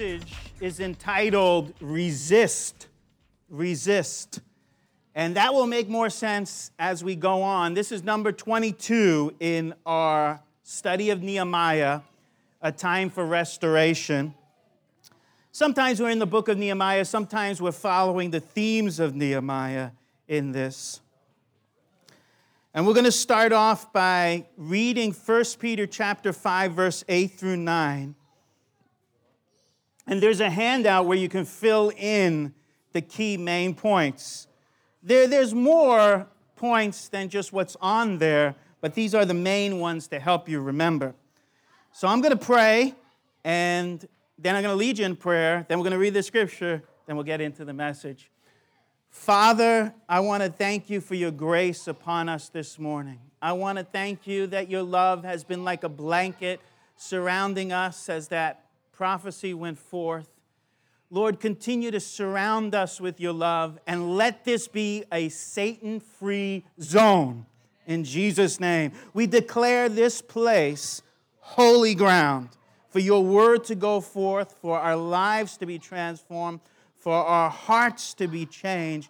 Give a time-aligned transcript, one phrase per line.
[0.00, 2.88] message is entitled Resist.
[3.50, 4.40] Resist.
[5.14, 7.74] And that will make more sense as we go on.
[7.74, 12.00] This is number 22 in our study of Nehemiah,
[12.62, 14.32] a time for restoration.
[15.52, 19.90] Sometimes we're in the book of Nehemiah, sometimes we're following the themes of Nehemiah
[20.26, 21.02] in this.
[22.72, 27.58] And we're going to start off by reading 1 Peter chapter 5 verse 8 through
[27.58, 28.14] 9.
[30.06, 32.54] And there's a handout where you can fill in
[32.92, 34.48] the key main points.
[35.02, 40.08] There, there's more points than just what's on there, but these are the main ones
[40.08, 41.14] to help you remember.
[41.92, 42.94] So I'm going to pray,
[43.44, 44.06] and
[44.38, 45.64] then I'm going to lead you in prayer.
[45.68, 46.82] Then we're going to read the scripture.
[47.06, 48.30] Then we'll get into the message.
[49.10, 53.18] Father, I want to thank you for your grace upon us this morning.
[53.42, 56.60] I want to thank you that your love has been like a blanket
[56.96, 58.66] surrounding us as that
[59.00, 60.28] prophecy went forth.
[61.08, 66.66] Lord, continue to surround us with your love and let this be a Satan free
[66.82, 67.46] zone
[67.86, 68.92] in Jesus' name.
[69.14, 71.00] We declare this place
[71.38, 72.50] holy ground
[72.90, 76.60] for your word to go forth, for our lives to be transformed,
[76.98, 79.08] for our hearts to be changed.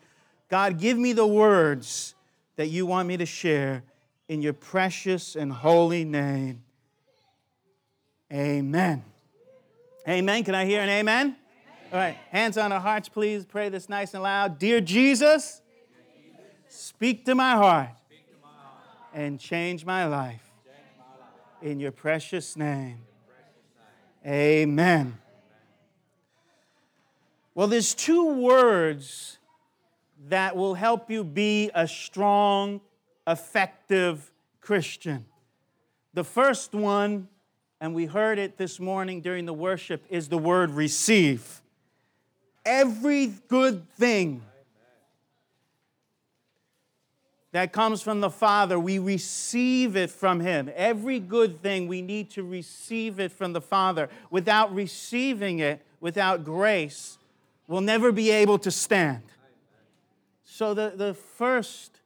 [0.48, 2.14] God, give me the words
[2.54, 3.82] that you want me to share
[4.28, 6.62] in your precious and holy name.
[8.32, 9.09] Amen.
[10.08, 10.44] Amen.
[10.44, 11.26] Can I hear an amen?
[11.26, 11.36] amen?
[11.92, 13.44] All right, hands on our hearts, please.
[13.44, 14.58] Pray this nice and loud.
[14.58, 15.60] Dear Jesus,
[16.68, 17.90] speak to my heart
[19.12, 20.42] and change my life.
[21.60, 23.00] In your precious name.
[24.26, 25.18] Amen.
[27.54, 29.38] Well, there's two words
[30.28, 32.80] that will help you be a strong,
[33.26, 35.26] effective Christian.
[36.14, 37.28] The first one
[37.80, 41.62] and we heard it this morning during the worship, is the word receive.
[42.64, 44.42] Every good thing
[47.52, 50.70] that comes from the Father, we receive it from Him.
[50.76, 54.10] Every good thing, we need to receive it from the Father.
[54.30, 57.18] Without receiving it, without grace,
[57.66, 59.22] we'll never be able to stand.
[60.44, 61.98] So, the, the first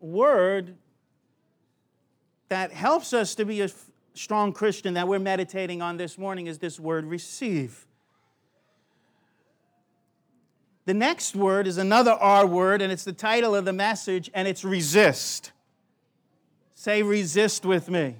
[0.00, 0.76] word
[2.48, 3.68] that helps us to be a
[4.14, 7.86] strong Christian that we're meditating on this morning is this word receive.
[10.84, 14.48] The next word is another R word, and it's the title of the message, and
[14.48, 15.52] it's resist.
[16.74, 18.16] Say resist with me.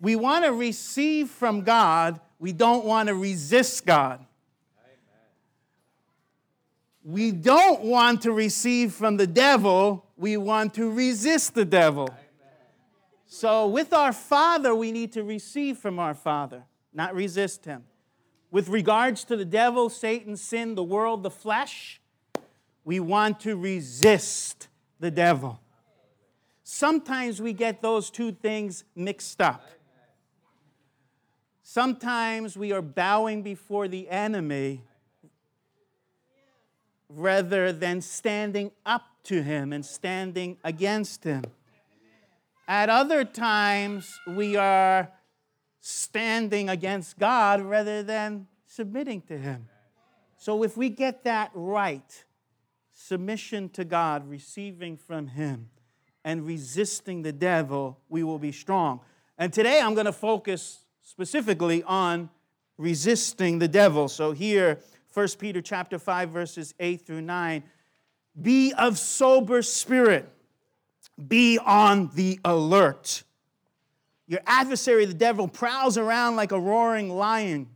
[0.00, 4.24] We want to receive from God, we don't want to resist God.
[7.02, 12.08] We don't want to receive from the devil, we want to resist the devil.
[13.36, 16.62] So, with our Father, we need to receive from our Father,
[16.92, 17.82] not resist Him.
[18.52, 22.00] With regards to the devil, Satan, sin, the world, the flesh,
[22.84, 24.68] we want to resist
[25.00, 25.58] the devil.
[26.62, 29.68] Sometimes we get those two things mixed up.
[31.64, 34.84] Sometimes we are bowing before the enemy
[37.08, 41.42] rather than standing up to him and standing against him.
[42.66, 45.10] At other times, we are
[45.80, 49.68] standing against God rather than submitting to Him.
[50.38, 52.24] So, if we get that right,
[52.92, 55.70] submission to God, receiving from Him,
[56.24, 59.00] and resisting the devil, we will be strong.
[59.36, 62.30] And today I'm going to focus specifically on
[62.78, 64.08] resisting the devil.
[64.08, 64.80] So here,
[65.12, 67.62] 1 Peter chapter 5 verses 8 through 9,
[68.40, 70.28] be of sober spirit
[71.28, 73.22] be on the alert.
[74.26, 77.68] Your adversary, the devil, prowls around like a roaring lion,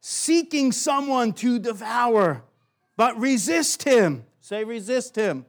[0.00, 2.44] seeking someone to devour,
[2.96, 4.24] but resist him.
[4.40, 5.46] Say, resist him.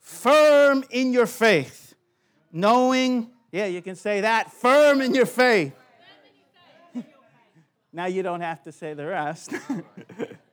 [0.00, 1.94] Firm in your faith,
[2.52, 5.74] knowing, yeah, you can say that, firm in your faith.
[7.92, 9.52] now you don't have to say the rest.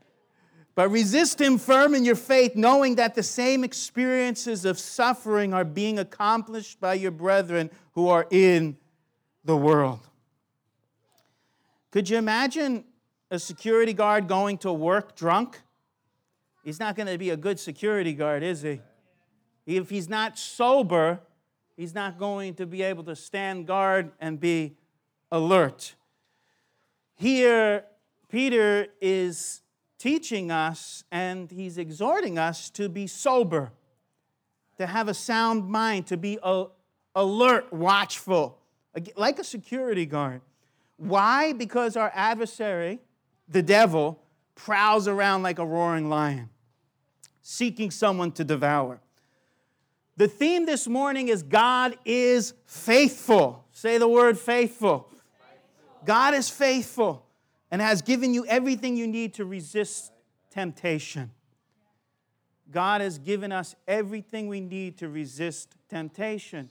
[0.75, 5.63] But resist him firm in your faith, knowing that the same experiences of suffering are
[5.63, 8.77] being accomplished by your brethren who are in
[9.45, 9.99] the world.
[11.91, 12.85] Could you imagine
[13.29, 15.61] a security guard going to work drunk?
[16.63, 18.81] He's not going to be a good security guard, is he?
[19.65, 21.19] If he's not sober,
[21.77, 24.75] he's not going to be able to stand guard and be
[25.31, 25.95] alert.
[27.15, 27.85] Here,
[28.29, 29.62] Peter is
[30.03, 33.71] teaching us and he's exhorting us to be sober,
[34.77, 36.37] to have a sound mind, to be
[37.15, 38.59] alert, watchful,
[39.15, 40.41] like a security guard.
[40.97, 41.53] Why?
[41.53, 42.99] Because our adversary,
[43.47, 44.21] the devil,
[44.55, 46.49] prowls around like a roaring lion,
[47.41, 48.99] seeking someone to devour.
[50.17, 53.63] The theme this morning is God is faithful.
[53.71, 55.07] Say the word faithful.
[55.09, 56.05] faithful.
[56.05, 57.22] God is faithful
[57.73, 60.11] and has given you everything you need to resist
[60.51, 61.31] temptation.
[62.69, 66.69] God has given us everything we need to resist temptation.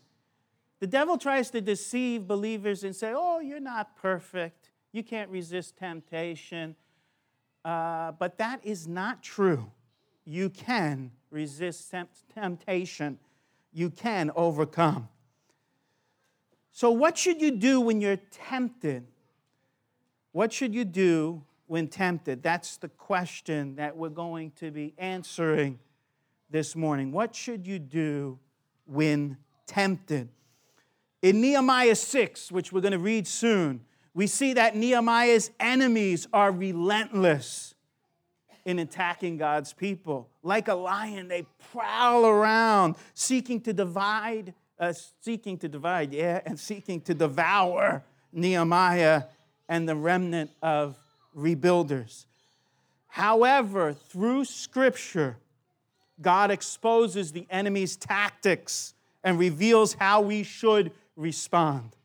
[0.79, 4.71] The devil tries to deceive believers and say, Oh, you're not perfect.
[4.93, 6.77] You can't resist temptation.
[7.65, 9.73] Uh, but that is not true.
[10.25, 11.93] You can resist
[12.33, 13.19] temptation,
[13.73, 15.09] you can overcome.
[16.71, 19.09] So, what should you do when you're tempted?
[20.32, 22.43] What should you do when tempted?
[22.43, 25.79] That's the question that we're going to be answering
[26.50, 27.12] this morning.
[27.12, 28.38] What should you do
[28.87, 29.37] when
[29.67, 30.31] tempted?
[31.20, 33.84] In Nehemiah 6, which we're going to read soon,
[34.14, 37.75] we see that Nehemiah's enemies are relentless
[38.64, 40.31] in attacking God's people.
[40.43, 46.58] Like a lion, they prowl around, seeking to divide, uh, seeking to divide, yeah, and
[46.58, 48.02] seeking to devour
[48.32, 49.25] Nehemiah
[49.73, 50.99] and the remnant of
[51.35, 52.27] rebuilders.
[53.07, 55.39] However, through Scripture,
[56.21, 58.93] God exposes the enemy's tactics
[59.25, 61.97] and reveals how we should respond.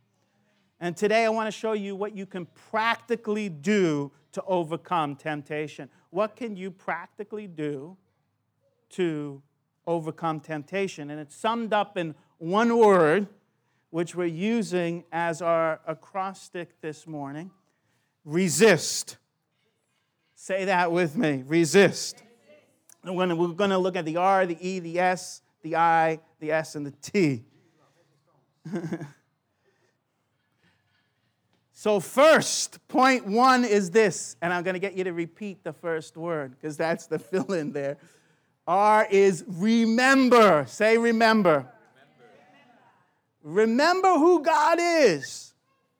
[0.79, 5.89] And today I want to show you what you can practically do to overcome temptation.
[6.09, 7.97] What can you practically do
[8.91, 9.41] to
[9.85, 11.09] overcome temptation?
[11.09, 13.27] And it's summed up in one word,
[13.89, 17.51] which we're using as our acrostic this morning
[18.27, 19.17] resist.
[20.35, 22.21] Say that with me resist.
[23.03, 26.51] And we're going to look at the R, the E, the S, the I, the
[26.51, 27.45] S, and the T.
[31.79, 35.73] So, first, point one is this, and I'm going to get you to repeat the
[35.73, 37.97] first word because that's the fill in there.
[38.65, 40.65] R is remember.
[40.67, 41.71] Say remember.
[43.43, 43.67] remember.
[43.67, 45.53] Remember who God is,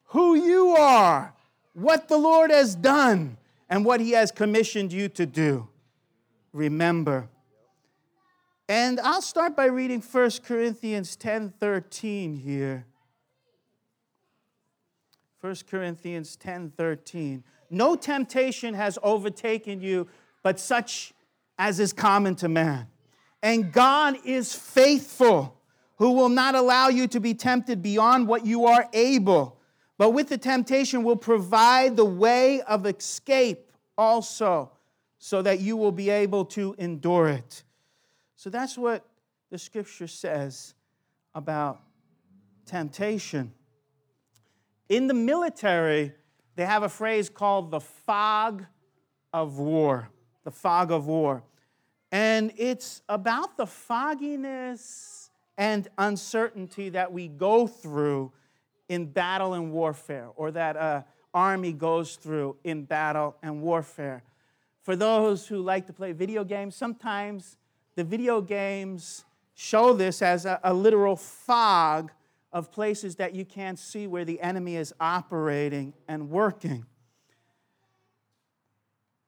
[0.05, 1.35] who you are,
[1.77, 3.37] what the Lord has done,
[3.69, 5.67] and what He has commissioned you to do.
[6.51, 7.29] Remember.
[8.67, 12.87] And I'll start by reading 1 Corinthians 10 13 here.
[15.41, 17.43] 1 Corinthians 10 13.
[17.69, 20.07] No temptation has overtaken you,
[20.41, 21.13] but such
[21.59, 22.87] as is common to man.
[23.43, 25.61] And God is faithful,
[25.97, 29.56] who will not allow you to be tempted beyond what you are able,
[29.97, 34.71] but with the temptation will provide the way of escape also,
[35.17, 37.63] so that you will be able to endure it.
[38.35, 39.03] So that's what
[39.49, 40.75] the scripture says
[41.33, 41.81] about
[42.65, 43.51] temptation.
[44.89, 46.13] In the military,
[46.55, 48.65] they have a phrase called the fog
[49.33, 50.09] of war.
[50.43, 51.43] The fog of war.
[52.11, 58.31] And it's about the fogginess and uncertainty that we go through
[58.89, 61.03] in battle and warfare, or that an
[61.33, 64.23] army goes through in battle and warfare.
[64.81, 67.57] For those who like to play video games, sometimes
[67.95, 72.11] the video games show this as a, a literal fog
[72.53, 76.85] of places that you can't see where the enemy is operating and working.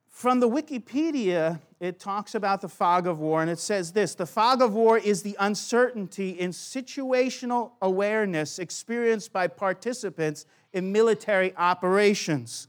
[0.08, 4.26] From the Wikipedia, it talks about the fog of war, and it says this The
[4.26, 12.68] fog of war is the uncertainty in situational awareness experienced by participants in military operations.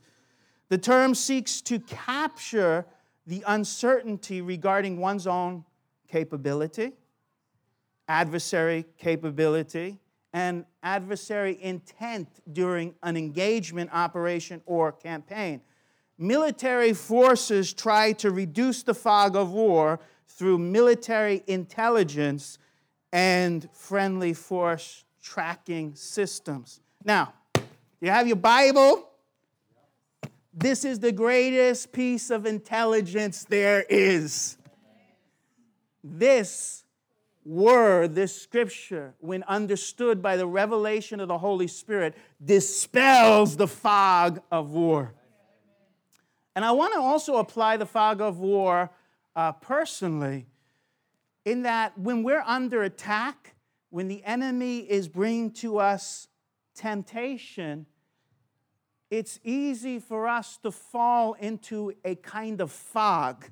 [0.69, 2.87] The term seeks to capture
[3.26, 5.64] the uncertainty regarding one's own
[6.09, 6.93] capability,
[8.07, 9.99] adversary capability,
[10.33, 15.61] and adversary intent during an engagement operation or campaign.
[16.22, 19.98] Military forces try to reduce the fog of war
[20.28, 22.58] through military intelligence
[23.10, 26.82] and friendly force tracking systems.
[27.02, 27.32] Now,
[28.02, 29.08] you have your Bible.
[30.52, 34.58] This is the greatest piece of intelligence there is.
[36.04, 36.84] This
[37.46, 44.42] word, this scripture, when understood by the revelation of the Holy Spirit, dispels the fog
[44.52, 45.14] of war.
[46.61, 48.90] And I want to also apply the fog of war
[49.35, 50.47] uh, personally,
[51.47, 53.55] in that when we're under attack,
[53.88, 56.29] when the enemy is bringing to us
[56.75, 57.87] temptation,
[59.11, 63.47] it's easy for us to fall into a kind of fog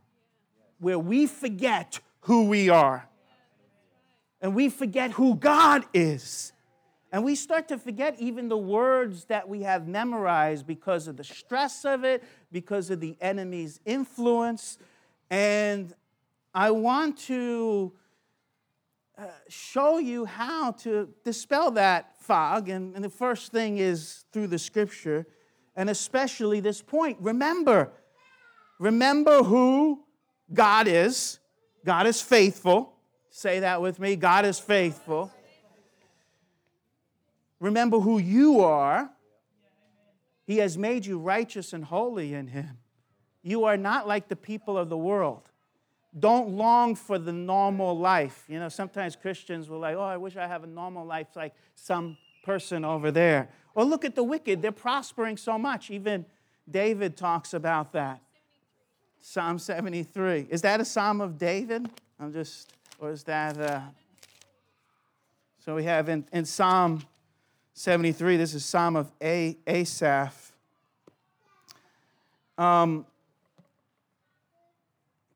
[0.78, 3.08] where we forget who we are
[4.42, 6.52] and we forget who God is.
[7.10, 11.24] And we start to forget even the words that we have memorized because of the
[11.24, 12.22] stress of it,
[12.52, 14.78] because of the enemy's influence.
[15.30, 15.94] And
[16.54, 17.92] I want to
[19.16, 22.68] uh, show you how to dispel that fog.
[22.68, 25.26] And, and the first thing is through the scripture,
[25.76, 27.16] and especially this point.
[27.20, 27.90] Remember,
[28.78, 30.04] remember who
[30.52, 31.38] God is.
[31.86, 32.92] God is faithful.
[33.30, 35.32] Say that with me God is faithful.
[37.60, 39.10] Remember who you are.
[40.46, 42.78] He has made you righteous and holy in Him.
[43.42, 45.50] You are not like the people of the world.
[46.18, 48.44] Don't long for the normal life.
[48.48, 51.54] You know, sometimes Christians will like, oh, I wish I have a normal life like
[51.74, 53.50] some person over there.
[53.74, 55.90] Or look at the wicked, they're prospering so much.
[55.90, 56.24] Even
[56.68, 58.20] David talks about that.
[59.20, 60.46] Psalm 73.
[60.50, 61.88] Is that a psalm of David?
[62.18, 63.80] I'm just, or is that, uh,
[65.64, 67.02] so we have in, in Psalm
[67.78, 68.36] 73.
[68.36, 70.52] This is Psalm of a- Asaph.
[72.58, 73.06] Um,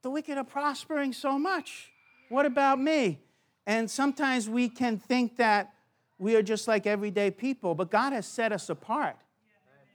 [0.01, 1.89] the wicked are prospering so much.
[2.27, 3.21] What about me?
[3.65, 5.73] And sometimes we can think that
[6.19, 9.15] we are just like everyday people, but God has set us apart.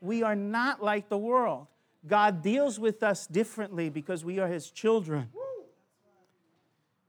[0.00, 1.67] We are not like the world.
[2.07, 5.28] God deals with us differently because we are His children.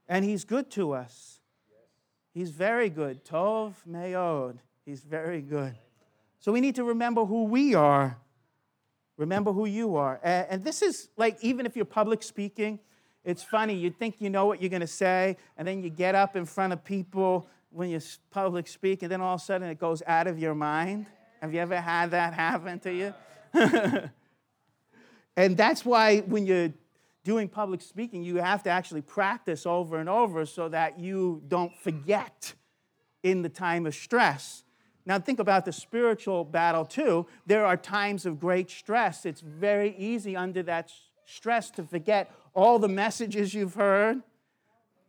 [0.06, 1.40] And He's good to us.
[2.34, 3.24] He's very good.
[3.24, 4.58] Tov Meod.
[4.90, 5.78] He's very good.
[6.40, 8.18] So we need to remember who we are.
[9.16, 10.18] Remember who you are.
[10.24, 12.80] And this is like, even if you're public speaking,
[13.24, 13.74] it's funny.
[13.74, 16.44] You think you know what you're going to say, and then you get up in
[16.44, 18.00] front of people when you
[18.32, 21.06] public speak, and then all of a sudden it goes out of your mind.
[21.40, 23.14] Have you ever had that happen to you?
[25.36, 26.72] and that's why when you're
[27.22, 31.78] doing public speaking, you have to actually practice over and over so that you don't
[31.78, 32.54] forget
[33.22, 34.64] in the time of stress.
[35.06, 37.26] Now, think about the spiritual battle too.
[37.46, 39.24] There are times of great stress.
[39.24, 40.92] It's very easy under that
[41.24, 44.22] stress to forget all the messages you've heard,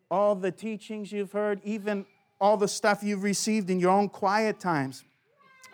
[0.09, 2.05] all the teachings you've heard, even
[2.39, 5.03] all the stuff you've received in your own quiet times.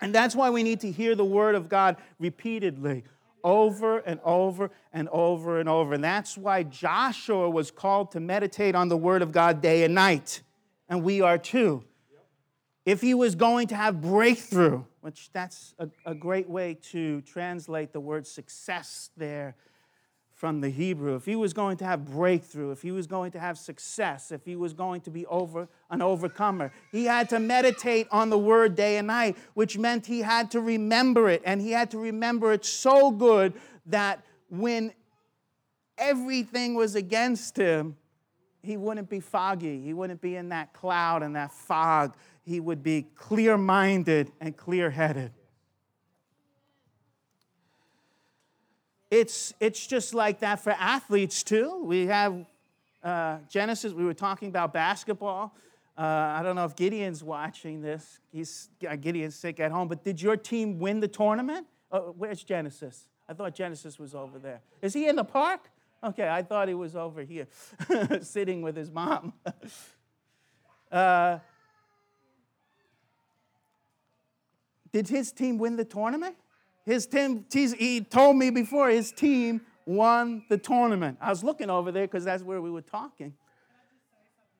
[0.00, 3.04] And that's why we need to hear the word of God repeatedly,
[3.42, 5.94] over and over and over and over.
[5.94, 9.94] And that's why Joshua was called to meditate on the word of God day and
[9.94, 10.42] night.
[10.88, 11.84] And we are too
[12.88, 17.92] if he was going to have breakthrough, which that's a, a, great way to translate
[17.92, 19.56] the word success there
[20.32, 21.14] from the Hebrew.
[21.14, 24.42] If he was going to have breakthrough, if he was going to have success, if
[24.46, 28.74] he was going to be over an overcomer, he had to meditate on the word
[28.74, 32.54] day and night, which meant he had to remember it, and he had to remember
[32.54, 33.52] it so good
[33.84, 34.94] that when
[35.98, 37.98] everything was against him,
[38.62, 39.82] he wouldn't be foggy.
[39.82, 42.14] He wouldn't be in that cloud and that fog
[42.48, 45.32] he would be clear minded and clear headed.
[49.10, 51.82] It's, it's just like that for athletes, too.
[51.84, 52.46] We have
[53.02, 55.54] uh, Genesis, we were talking about basketball.
[55.96, 58.18] Uh, I don't know if Gideon's watching this.
[58.32, 61.66] He's, uh, Gideon's sick at home, but did your team win the tournament?
[61.92, 63.08] Oh, where's Genesis?
[63.28, 64.60] I thought Genesis was over there.
[64.80, 65.68] Is he in the park?
[66.02, 67.46] Okay, I thought he was over here,
[68.22, 69.34] sitting with his mom.
[70.92, 71.38] uh,
[74.92, 76.36] Did his team win the tournament?
[76.84, 81.18] His team, he told me before his team won the tournament.
[81.20, 83.34] I was looking over there because that's where we were talking.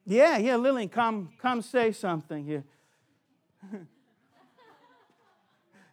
[0.05, 2.65] Yeah, yeah, Lillian, come, come say something here.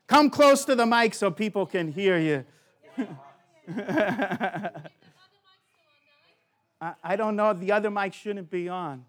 [0.08, 2.46] come close to the mic so people can hear you.
[6.82, 7.54] I, I don't know.
[7.54, 9.06] The other mic shouldn't be on.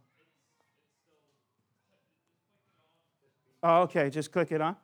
[3.62, 4.76] Oh, okay, just click it on.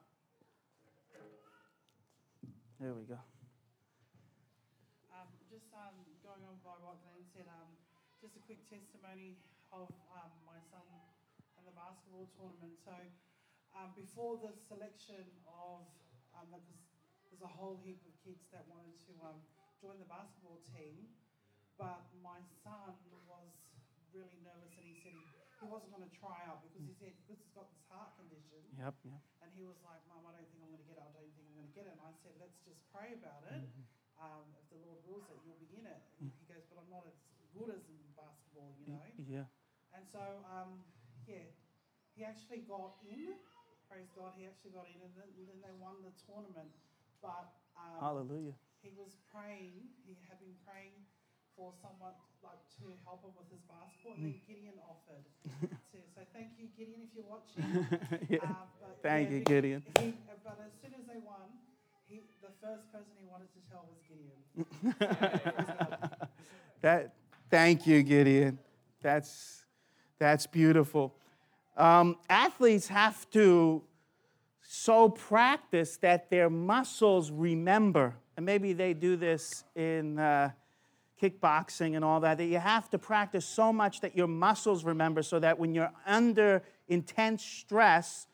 [2.83, 3.23] There we go.
[5.15, 7.71] Um, just um, going on by what Glenn said, um,
[8.19, 9.39] just a quick testimony
[9.71, 12.75] of um, my son and the basketball tournament.
[12.83, 12.91] So
[13.79, 15.87] um, before the selection of,
[16.35, 16.51] um,
[17.31, 19.15] there's a whole heap of kids that wanted to
[19.79, 21.07] join the basketball team,
[21.79, 22.99] but my son
[23.31, 23.62] was
[24.11, 24.75] really nervous
[25.62, 27.71] he said he, he wasn't going to try out because he said because he's got
[27.71, 28.59] this heart condition.
[28.75, 29.23] Yep, yep.
[29.47, 31.07] And he was like, Mum, I don't think I'm going to get it.
[31.07, 31.95] I don't think I'm going to get it.
[31.95, 33.62] And I said, let's just pray about it.
[33.62, 33.87] Mm-hmm.
[34.23, 36.02] Um, if the Lord wills it, you'll be in it.
[36.19, 37.19] And he goes, but I'm not as
[37.54, 39.02] good as in basketball, you know?
[39.19, 39.47] Yeah.
[39.95, 40.83] And so, um,
[41.26, 41.47] yeah,
[42.14, 43.35] he actually got in.
[43.90, 44.99] Praise God, he actually got in.
[45.02, 46.71] And then, then they won the tournament.
[47.19, 48.54] But um, Hallelujah.
[48.83, 51.07] He was praying, he had been praying
[51.56, 55.25] for someone like to help him with his basketball, and then Gideon offered
[55.92, 55.99] to.
[56.14, 57.64] So thank you, Gideon, if you're watching.
[58.28, 58.44] Yeah.
[58.44, 59.82] Um, Thank yeah, you, Gideon.
[59.99, 61.50] He, but as soon as they won,
[62.06, 64.38] he, the first person he wanted to tell was Gideon.
[66.82, 67.14] That,
[67.49, 68.59] thank you, Gideon.
[69.02, 69.62] That's,
[70.18, 71.14] that's beautiful.
[71.76, 73.85] Um, athletes have to
[74.62, 78.16] so practice that their muscles remember.
[78.37, 80.50] And maybe they do this in uh,
[81.23, 85.23] kickboxing and all that, that you have to practice so much that your muscles remember
[85.23, 88.26] so that when you're under intense stress,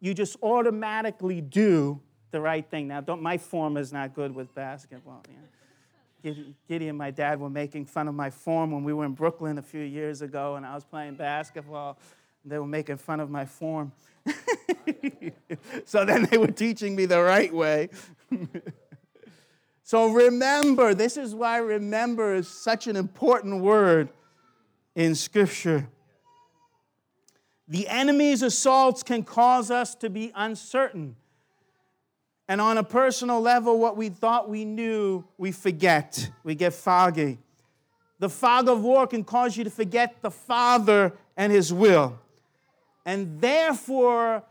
[0.00, 2.00] you just automatically do
[2.30, 2.88] the right thing.
[2.88, 5.24] Now, my form is not good with basketball.
[5.28, 6.34] Yeah.
[6.68, 9.58] Giddy- and my dad were making fun of my form when we were in Brooklyn
[9.58, 11.98] a few years ago and I was playing basketball.
[12.44, 13.92] They were making fun of my form.
[15.84, 17.90] so then they were teaching me the right way.
[19.86, 24.08] so remember, this is why remember is such an important word
[24.96, 25.86] in Scripture.
[27.68, 31.14] The enemy's assaults can cause us to be uncertain.
[32.48, 36.32] And on a personal level, what we thought we knew, we forget.
[36.42, 37.38] We get foggy.
[38.18, 42.18] The fog of war can cause you to forget the Father and His will.
[43.04, 44.42] And therefore,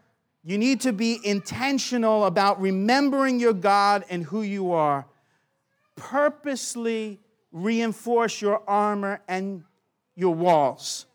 [0.45, 5.05] you need to be intentional about remembering your God and who you are.
[5.95, 7.19] Purposely
[7.51, 9.63] reinforce your armor and
[10.15, 11.05] your walls.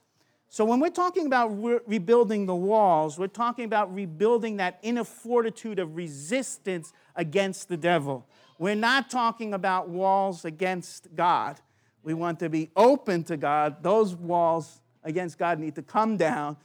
[0.48, 5.04] So, when we're talking about re- rebuilding the walls, we're talking about rebuilding that inner
[5.04, 8.26] fortitude of resistance against the devil.
[8.58, 11.60] We're not talking about walls against God.
[12.02, 13.82] We want to be open to God.
[13.82, 16.56] Those walls against God need to come down.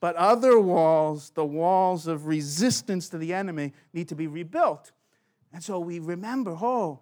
[0.00, 4.92] But other walls, the walls of resistance to the enemy, need to be rebuilt.
[5.52, 7.00] And so we remember, oh,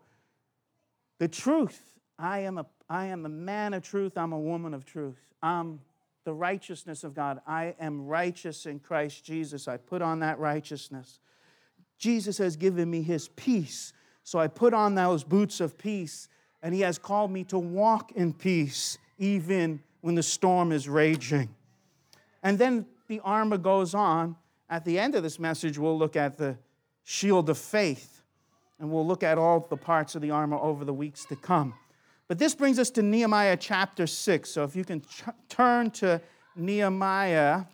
[1.19, 1.99] the truth.
[2.19, 4.17] I am a, I am a man of truth.
[4.17, 5.19] I'm a woman of truth.
[5.43, 5.81] I'm
[6.25, 7.41] the righteousness of God.
[7.47, 9.69] I am righteous in Christ Jesus.
[9.69, 11.21] I put on that righteousness.
[11.99, 13.93] Jesus has given me his peace.
[14.25, 16.29] So I put on those boots of peace,
[16.63, 21.49] and he has called me to walk in peace, even when the storm is raging.
[22.43, 24.37] And then the armor goes on.
[24.69, 26.59] At the end of this message, we'll look at the
[27.05, 28.18] shield of faith,
[28.81, 31.75] and we'll look at all the parts of the armor over the weeks to come.
[32.29, 34.51] But this brings us to Nehemiah chapter 6.
[34.51, 36.21] So if you can ch- turn to
[36.55, 37.65] Nehemiah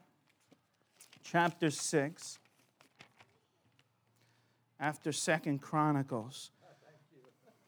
[1.24, 2.38] chapter 6
[4.78, 6.50] after Second Chronicles.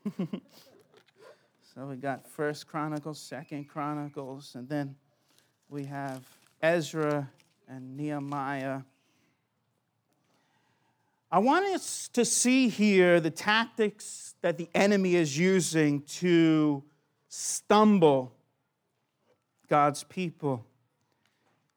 [0.16, 4.94] so we got First Chronicles, Second Chronicles, and then
[5.68, 6.22] we have
[6.62, 7.29] Ezra
[7.68, 8.83] and Nehemiah.
[11.30, 16.84] I want us to see here the tactics that the enemy is using to
[17.28, 18.32] stumble
[19.68, 20.64] God's people.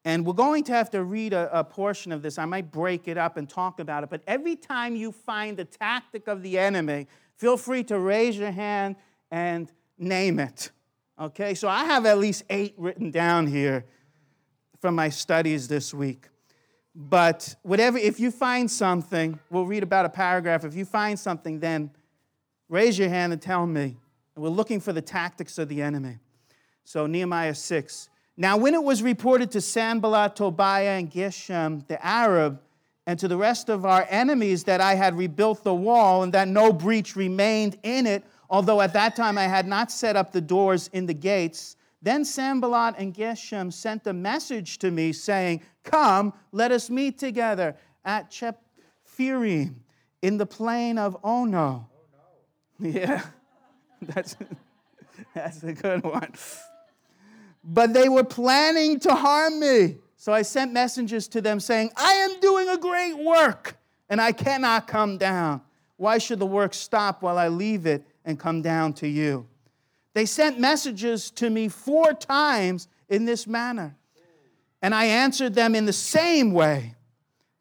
[0.05, 2.37] And we're going to have to read a, a, portion of this.
[2.37, 4.09] I might break it up and talk about it.
[4.09, 8.51] But every time you find the tactic of the enemy, feel free to raise your
[8.51, 8.95] hand
[9.31, 10.71] and name it.
[11.19, 11.53] Okay?
[11.53, 13.85] So I have at least eight written down here
[14.79, 16.29] from my studies this week.
[17.01, 20.65] But whatever, if you find something, we'll read about a paragraph.
[20.65, 21.91] If you find something, then
[22.67, 23.95] raise your hand and tell me.
[24.35, 26.17] We're looking for the tactics of the enemy.
[26.83, 28.09] So, Nehemiah 6.
[28.35, 32.59] Now, when it was reported to Sanballat, Tobiah, and Geshem, the Arab,
[33.07, 36.49] and to the rest of our enemies that I had rebuilt the wall and that
[36.49, 40.41] no breach remained in it, although at that time I had not set up the
[40.41, 46.33] doors in the gates, then Sanballat and Geshem sent a message to me saying, Come,
[46.51, 47.75] let us meet together
[48.05, 49.75] at Chephirim
[50.21, 51.89] in the plain of Ono.
[52.79, 53.25] Yeah,
[54.01, 54.35] that's,
[55.33, 56.31] that's a good one.
[57.63, 59.97] But they were planning to harm me.
[60.15, 63.77] So I sent messengers to them saying, I am doing a great work
[64.09, 65.61] and I cannot come down.
[65.97, 69.47] Why should the work stop while I leave it and come down to you?
[70.13, 73.95] They sent messages to me four times in this manner.
[74.81, 76.95] And I answered them in the same way.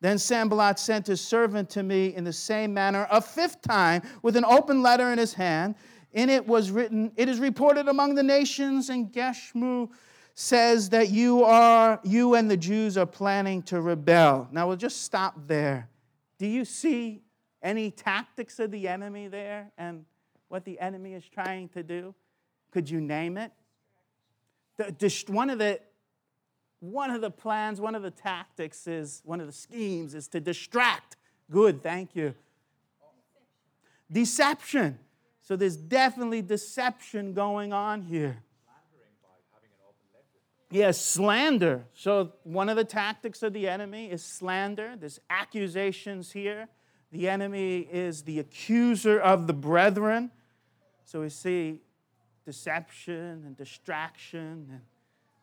[0.01, 4.37] Then Sanballat sent his servant to me in the same manner a fifth time with
[4.37, 5.75] an open letter in his hand.
[6.13, 9.91] In it was written, It is reported among the nations, and Gashmu
[10.35, 14.49] says that you are you and the Jews are planning to rebel.
[14.53, 15.89] Now we'll just stop there.
[16.39, 17.23] Do you see
[17.61, 20.05] any tactics of the enemy there and
[20.47, 22.15] what the enemy is trying to do?
[22.71, 23.51] Could you name it?
[24.77, 25.81] The, one of the
[26.81, 30.41] one of the plans, one of the tactics is, one of the schemes is to
[30.41, 31.17] distract.
[31.51, 32.35] Good, thank you.
[34.11, 34.99] Deception.
[35.43, 38.43] So there's definitely deception going on here.
[40.71, 41.87] Yes, slander.
[41.95, 44.95] So one of the tactics of the enemy is slander.
[44.99, 46.69] There's accusations here.
[47.11, 50.31] The enemy is the accuser of the brethren.
[51.05, 51.81] So we see
[52.45, 54.81] deception and distraction and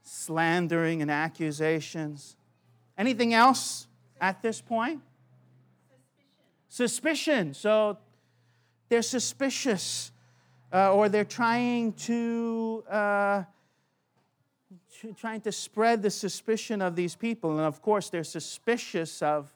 [0.05, 2.37] slandering and accusations.
[2.97, 3.87] Anything else
[4.21, 5.01] at this point?
[6.69, 7.53] Suspicion.
[7.53, 7.53] Suspicion.
[7.53, 7.97] So
[8.87, 10.11] they're suspicious
[10.71, 12.83] uh, or they're trying to.
[12.89, 13.43] Uh,
[15.17, 17.51] trying to spread the suspicion of these people.
[17.51, 19.53] And of course, they're suspicious of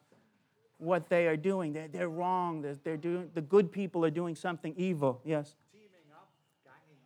[0.78, 1.74] what they are doing.
[1.74, 2.62] They're, they're wrong.
[2.62, 5.22] They're, they're doing, the good people are doing something evil.
[5.24, 5.56] Yes?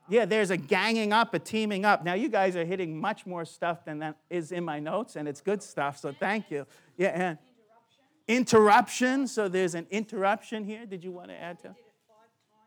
[0.09, 2.03] Yeah, there's a ganging up, a teaming up.
[2.03, 5.27] Now, you guys are hitting much more stuff than that is in my notes, and
[5.27, 6.65] it's good stuff, so thank you.
[6.97, 7.37] Yeah, and
[8.27, 8.27] interruption.
[8.27, 9.27] interruption.
[9.27, 10.85] So there's an interruption here.
[10.85, 11.69] Did you want to add to?
[11.69, 11.75] Five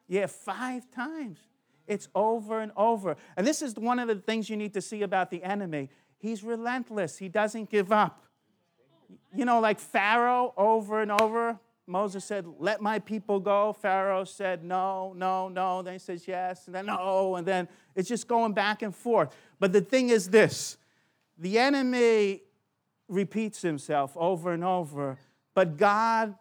[0.08, 1.38] yeah, five times.
[1.86, 3.16] It's over and over.
[3.36, 5.90] And this is one of the things you need to see about the enemy.
[6.18, 8.24] He's relentless, he doesn't give up.
[9.34, 11.60] You know, like Pharaoh over and over.
[11.86, 13.72] Moses said, Let my people go.
[13.72, 15.82] Pharaoh said, No, no, no.
[15.82, 17.36] Then he says, Yes, and then no.
[17.36, 19.34] And then it's just going back and forth.
[19.60, 20.76] But the thing is this
[21.38, 22.42] the enemy
[23.08, 25.18] repeats himself over and over,
[25.54, 26.34] but God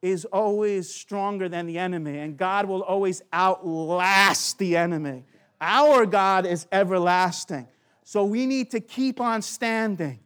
[0.00, 5.24] is always stronger than the enemy, and God will always outlast the enemy.
[5.60, 7.66] Our God is everlasting.
[8.04, 10.20] So we need to keep on standing,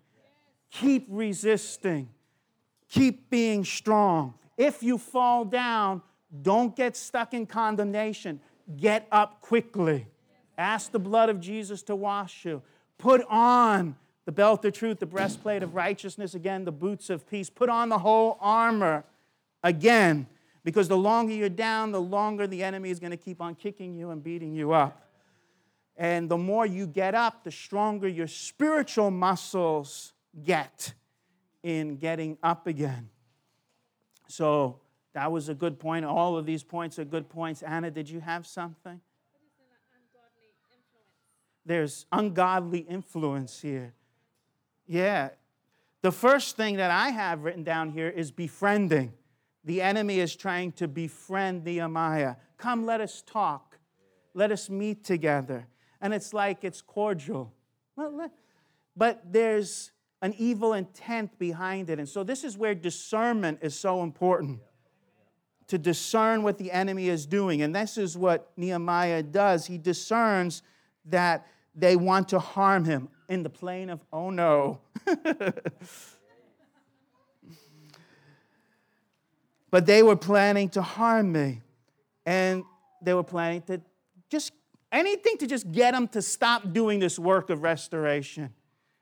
[0.70, 2.09] keep resisting,
[2.88, 4.35] keep being strong.
[4.59, 6.03] If you fall down,
[6.42, 8.40] don't get stuck in condemnation.
[8.77, 10.07] Get up quickly.
[10.59, 12.61] Ask the blood of Jesus to wash you.
[12.99, 17.49] Put on the belt of truth, the breastplate of righteousness, again, the boots of peace.
[17.49, 19.05] Put on the whole armor
[19.62, 20.27] again,
[20.64, 23.94] because the longer you're down, the longer the enemy is going to keep on kicking
[23.94, 25.09] you and beating you up.
[25.97, 30.12] And the more you get up, the stronger your spiritual muscles
[30.44, 30.92] get
[31.62, 33.09] in getting up again.
[34.29, 34.81] So
[35.14, 36.05] that was a good point.
[36.05, 37.62] All of these points are good points.
[37.62, 39.01] Anna, did you have something?
[41.67, 43.95] There's ungodly influence here.
[44.87, 45.31] Yeah.
[46.01, 49.12] The first thing that I have written down here is befriending.
[49.64, 52.37] The enemy is trying to befriend Nehemiah.
[52.57, 53.79] Come, let us talk.
[54.33, 55.67] Let us meet together.
[56.01, 57.53] And it's like it's cordial.
[58.97, 61.98] But there's an evil intent behind it.
[61.98, 64.61] And so this is where discernment is so important
[65.68, 67.62] to discern what the enemy is doing.
[67.62, 69.66] And this is what Nehemiah does.
[69.66, 70.62] He discerns
[71.07, 74.81] that they want to harm him in the plain of, oh no.
[79.70, 81.61] But they were planning to harm me.
[82.24, 82.64] And
[83.02, 83.81] they were planning to
[84.31, 84.52] just
[84.90, 88.52] anything to just get them to stop doing this work of restoration.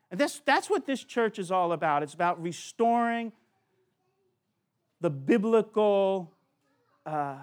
[0.09, 2.03] And that's, that's what this church is all about.
[2.03, 3.31] It's about restoring
[5.01, 6.31] the biblical,
[7.05, 7.37] uh,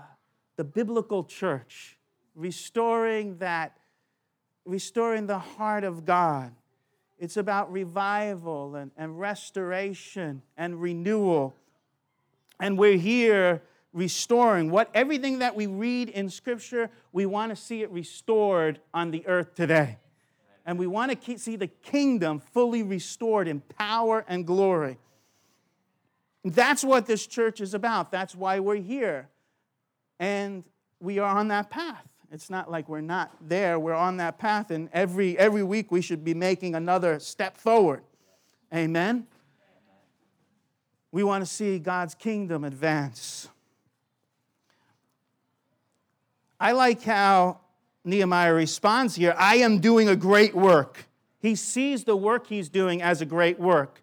[0.56, 1.98] the biblical church,
[2.34, 3.76] restoring that,
[4.64, 6.52] restoring the heart of God.
[7.18, 11.54] It's about revival and, and restoration and renewal.
[12.58, 17.82] And we're here restoring what everything that we read in Scripture, we want to see
[17.82, 19.98] it restored on the earth today.
[20.64, 24.98] And we want to see the kingdom fully restored in power and glory.
[26.44, 28.10] That's what this church is about.
[28.10, 29.28] That's why we're here.
[30.18, 30.64] And
[31.00, 32.06] we are on that path.
[32.30, 33.78] It's not like we're not there.
[33.78, 34.70] We're on that path.
[34.70, 38.02] And every, every week we should be making another step forward.
[38.74, 39.26] Amen.
[41.12, 43.48] We want to see God's kingdom advance.
[46.58, 47.60] I like how
[48.04, 51.06] Nehemiah responds here I am doing a great work.
[51.40, 54.02] He sees the work he's doing as a great work.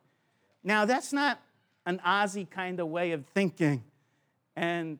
[0.64, 1.40] Now, that's not
[1.86, 3.84] an Aussie kind of way of thinking.
[4.56, 5.00] And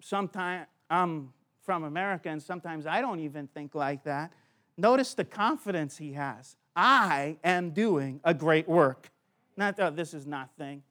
[0.00, 1.32] sometimes I'm
[1.62, 4.32] from America, and sometimes I don't even think like that.
[4.76, 6.56] Notice the confidence he has.
[6.76, 9.10] I am doing a great work.
[9.56, 10.82] Not that this is nothing.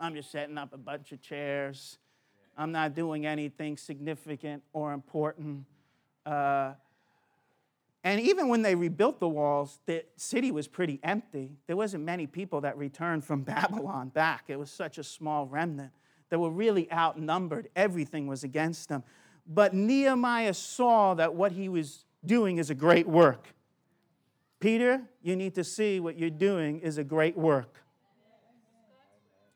[0.00, 1.98] I'm just setting up a bunch of chairs.
[2.56, 5.64] I'm not doing anything significant or important.
[6.24, 6.72] Uh,
[8.04, 11.56] and even when they rebuilt the walls, the city was pretty empty.
[11.66, 14.44] There wasn't many people that returned from Babylon back.
[14.48, 15.90] It was such a small remnant.
[16.28, 17.70] They were really outnumbered.
[17.74, 19.02] Everything was against them.
[19.46, 23.48] But Nehemiah saw that what he was doing is a great work.
[24.60, 27.82] Peter, you need to see what you're doing is a great work.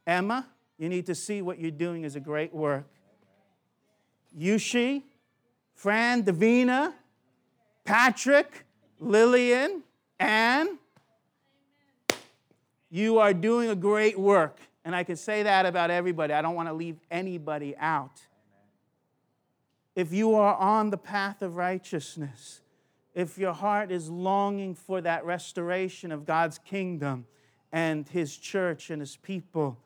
[0.06, 0.46] Emma,
[0.78, 2.86] you need to see what you're doing is a great work.
[4.38, 5.02] Yushi,
[5.74, 6.94] Fran, Davina,
[7.88, 8.66] Patrick,
[9.00, 9.82] Lillian,
[10.20, 10.78] Anne.
[12.90, 14.58] You are doing a great work.
[14.84, 16.34] And I can say that about everybody.
[16.34, 18.20] I don't want to leave anybody out.
[19.96, 22.60] If you are on the path of righteousness,
[23.14, 27.24] if your heart is longing for that restoration of God's kingdom
[27.72, 29.78] and His church and His people,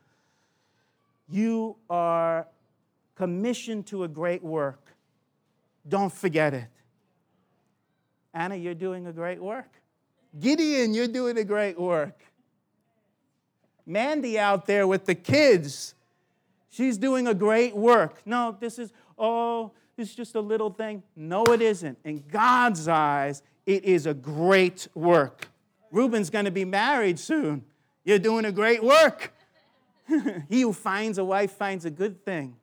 [1.29, 2.49] you are
[3.15, 4.89] commissioned to a great work.
[5.89, 6.82] Don't forget it.
[8.35, 9.69] Anna, you're doing a great work.
[10.39, 12.19] Gideon, you're doing a great work.
[13.85, 15.95] Mandy out there with the kids,
[16.71, 18.23] she's doing a great work.
[18.25, 21.03] No, this is, oh, this is just a little thing.
[21.15, 21.99] No, it isn't.
[22.05, 25.49] In God's eyes, it is a great work.
[25.91, 27.65] Reuben's going to be married soon.
[28.05, 29.35] You're doing a great work.
[30.49, 32.57] he who finds a wife finds a good thing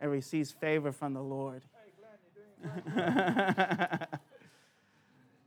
[0.00, 1.62] and receives favor from the Lord.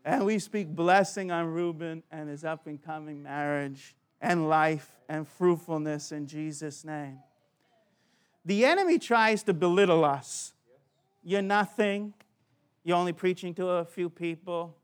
[0.06, 5.28] and we speak blessing on Reuben and his up and coming marriage and life and
[5.28, 7.18] fruitfulness in Jesus' name.
[8.46, 10.54] The enemy tries to belittle us.
[11.24, 12.14] You're nothing.
[12.84, 14.78] You're only preaching to a few people.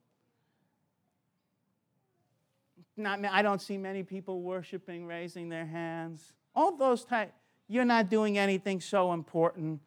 [2.97, 6.33] Not, I don't see many people worshiping, raising their hands.
[6.55, 7.31] All those type.
[7.67, 9.81] You're not doing anything so important.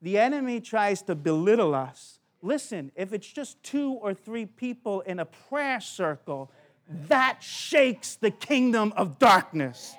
[0.00, 2.20] The enemy tries to belittle us.
[2.44, 6.50] Listen, if it's just two or three people in a prayer circle,
[7.08, 9.94] that shakes the kingdom of darkness.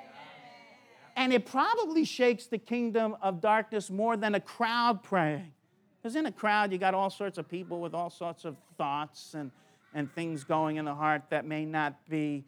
[1.15, 5.53] And it probably shakes the kingdom of darkness more than a crowd praying.
[5.97, 9.33] Because in a crowd, you got all sorts of people with all sorts of thoughts
[9.33, 9.49] and,
[9.95, 12.45] and things going in the heart that may not be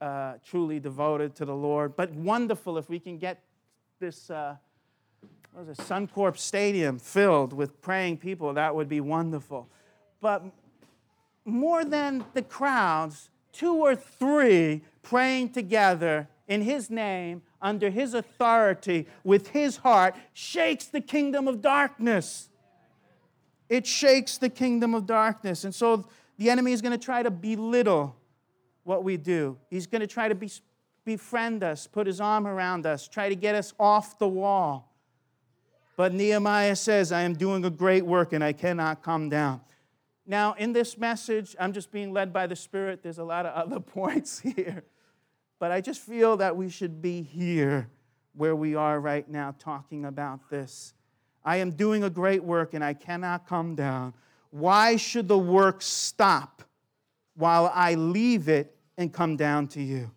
[0.00, 1.96] uh, truly devoted to the Lord.
[1.96, 3.42] But wonderful if we can get
[3.98, 4.54] this, uh,
[5.54, 9.68] was it, Suncorp Stadium filled with praying people, that would be wonderful.
[10.20, 10.44] But
[11.44, 19.06] more than the crowds, two or three praying together in His name, under His authority,
[19.24, 22.48] with His heart, shakes the kingdom of darkness.
[23.68, 25.64] It shakes the kingdom of darkness.
[25.64, 26.08] And so
[26.38, 28.16] the enemy is going to try to belittle
[28.82, 29.56] what we do.
[29.68, 30.50] He's going to try to be,
[31.04, 34.89] befriend us, put his arm around us, try to get us off the wall.
[36.00, 39.60] But Nehemiah says, I am doing a great work and I cannot come down.
[40.24, 43.02] Now, in this message, I'm just being led by the Spirit.
[43.02, 44.82] There's a lot of other points here.
[45.58, 47.90] But I just feel that we should be here
[48.32, 50.94] where we are right now talking about this.
[51.44, 54.14] I am doing a great work and I cannot come down.
[54.48, 56.62] Why should the work stop
[57.34, 60.10] while I leave it and come down to you?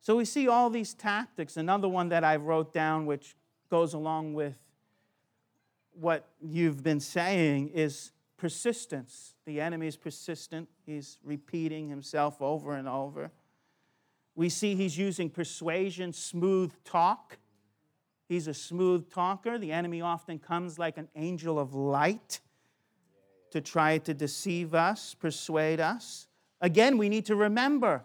[0.00, 1.56] So we see all these tactics.
[1.56, 3.34] Another one that I wrote down, which
[3.70, 4.56] goes along with
[5.92, 9.34] what you've been saying is persistence.
[9.46, 13.30] The enemy is persistent, he's repeating himself over and over.
[14.34, 17.38] We see he's using persuasion, smooth talk.
[18.28, 19.58] He's a smooth talker.
[19.58, 22.40] The enemy often comes like an angel of light
[23.50, 26.28] to try to deceive us, persuade us.
[26.60, 28.04] Again, we need to remember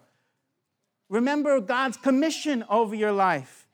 [1.08, 3.65] remember God's commission over your life.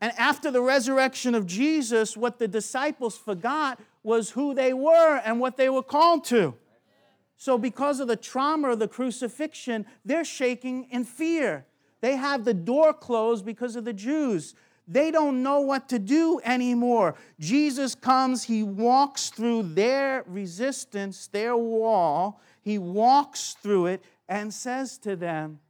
[0.00, 5.40] And after the resurrection of Jesus, what the disciples forgot was who they were and
[5.40, 6.54] what they were called to.
[7.36, 11.64] So, because of the trauma of the crucifixion, they're shaking in fear.
[12.00, 14.54] They have the door closed because of the Jews.
[14.86, 17.14] They don't know what to do anymore.
[17.38, 22.40] Jesus comes, he walks through their resistance, their wall.
[22.62, 25.60] He walks through it and says to them,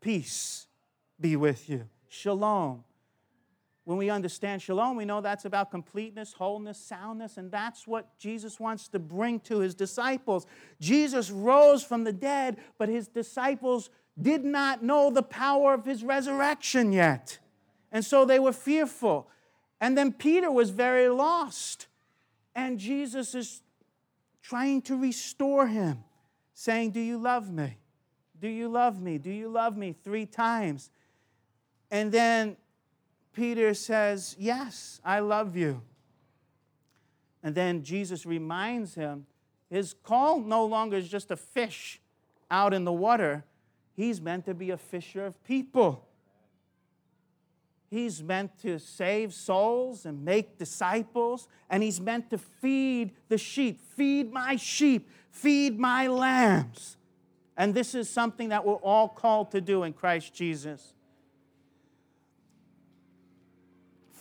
[0.00, 0.66] Peace
[1.20, 1.88] be with you.
[2.08, 2.84] Shalom.
[3.86, 8.58] When we understand shalom, we know that's about completeness, wholeness, soundness, and that's what Jesus
[8.58, 10.44] wants to bring to his disciples.
[10.80, 16.02] Jesus rose from the dead, but his disciples did not know the power of his
[16.02, 17.38] resurrection yet.
[17.92, 19.28] And so they were fearful.
[19.80, 21.86] And then Peter was very lost.
[22.56, 23.62] And Jesus is
[24.42, 26.02] trying to restore him,
[26.54, 27.76] saying, Do you love me?
[28.40, 29.18] Do you love me?
[29.18, 29.94] Do you love me?
[30.02, 30.90] Three times.
[31.88, 32.56] And then
[33.36, 35.82] Peter says, Yes, I love you.
[37.42, 39.26] And then Jesus reminds him
[39.68, 42.00] his call no longer is just a fish
[42.50, 43.44] out in the water,
[43.94, 46.08] he's meant to be a fisher of people.
[47.90, 53.80] He's meant to save souls and make disciples, and he's meant to feed the sheep.
[53.80, 56.96] Feed my sheep, feed my lambs.
[57.56, 60.94] And this is something that we're all called to do in Christ Jesus.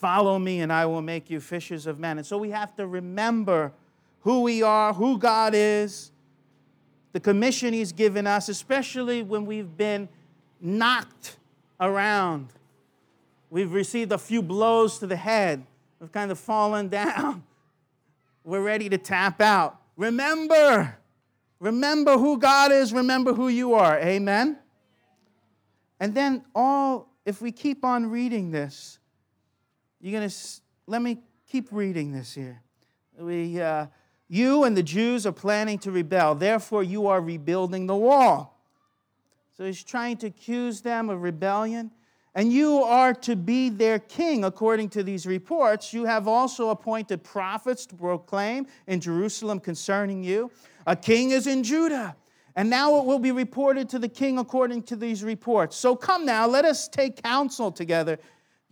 [0.06, 2.20] Follow me, and I will make you fishers of men.
[2.20, 3.72] And so we have to remember
[4.20, 6.12] who we are, who God is,
[7.12, 10.08] the commission He's given us, especially when we've been
[10.62, 11.38] knocked
[11.80, 12.50] around.
[13.50, 15.66] We've received a few blows to the head,
[16.00, 17.44] we've kind of fallen down.
[18.44, 19.82] We're ready to tap out.
[19.98, 21.00] Remember,
[21.60, 23.98] remember who God is, remember who you are.
[23.98, 24.60] Amen?
[26.00, 29.00] And then, all, if we keep on reading this,
[30.06, 30.36] you're going to,
[30.86, 31.18] let me
[31.50, 32.62] keep reading this here.
[33.18, 33.88] We, uh,
[34.28, 38.62] you and the Jews are planning to rebel, therefore, you are rebuilding the wall.
[39.58, 41.90] So he's trying to accuse them of rebellion.
[42.36, 45.92] And you are to be their king, according to these reports.
[45.92, 50.52] You have also appointed prophets to proclaim in Jerusalem concerning you.
[50.86, 52.16] A king is in Judah.
[52.58, 55.76] And now it will be reported to the king according to these reports.
[55.76, 58.20] So come now, let us take counsel together.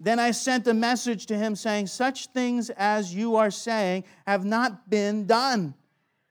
[0.03, 4.43] Then I sent a message to him saying, Such things as you are saying have
[4.43, 5.75] not been done,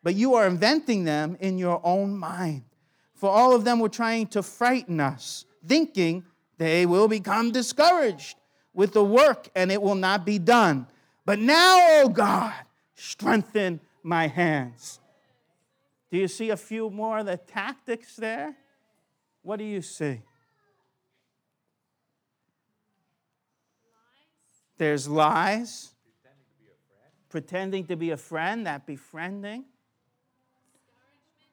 [0.03, 2.65] but you are inventing them in your own mind.
[3.15, 6.23] For all of them were trying to frighten us, thinking
[6.59, 8.37] they will become discouraged
[8.75, 10.87] with the work and it will not be done.
[11.25, 12.53] But now, O oh God,
[12.95, 15.01] strengthen my hands.
[16.11, 18.55] Do you see a few more of the tactics there?
[19.41, 20.21] What do you see?
[24.83, 25.95] There's lies,
[27.29, 29.65] pretending to be a friend, that befriending.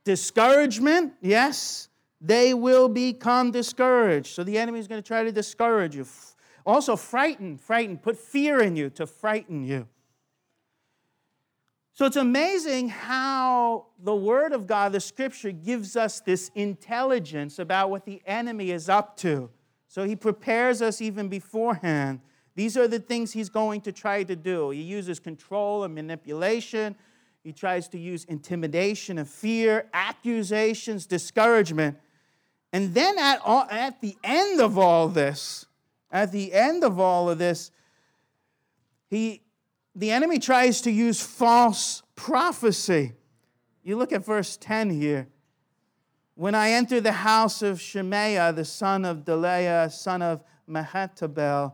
[0.03, 1.89] Discouragement, yes,
[2.19, 4.33] they will become discouraged.
[4.33, 6.07] So the enemy is going to try to discourage you.
[6.65, 9.87] Also, frighten, frighten, put fear in you to frighten you.
[11.93, 17.91] So it's amazing how the Word of God, the Scripture, gives us this intelligence about
[17.91, 19.51] what the enemy is up to.
[19.87, 22.21] So he prepares us even beforehand.
[22.59, 24.71] These are the things he's going to try to do.
[24.71, 26.93] He uses control and manipulation.
[27.41, 31.97] He tries to use intimidation and fear, accusations, discouragement.
[32.73, 35.67] And then at, all, at the end of all this,
[36.11, 37.71] at the end of all of this,
[39.09, 39.41] he,
[39.95, 43.13] the enemy tries to use false prophecy.
[43.83, 45.29] You look at verse 10 here.
[46.35, 51.71] When I entered the house of Shemaiah, the son of Delaiah, son of Mehetabel,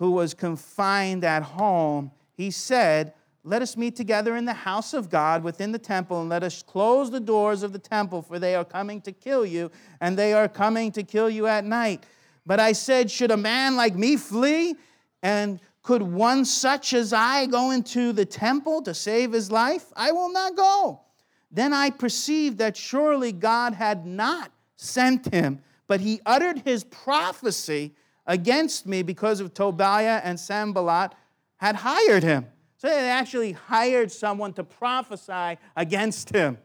[0.00, 3.12] who was confined at home, he said,
[3.44, 6.62] Let us meet together in the house of God within the temple, and let us
[6.62, 10.32] close the doors of the temple, for they are coming to kill you, and they
[10.32, 12.04] are coming to kill you at night.
[12.46, 14.74] But I said, Should a man like me flee?
[15.22, 19.92] And could one such as I go into the temple to save his life?
[19.94, 21.02] I will not go.
[21.50, 27.94] Then I perceived that surely God had not sent him, but he uttered his prophecy
[28.30, 31.16] against me because of Tobiah and Sanballat
[31.56, 32.46] had hired him.
[32.76, 36.56] So they actually hired someone to prophesy against him.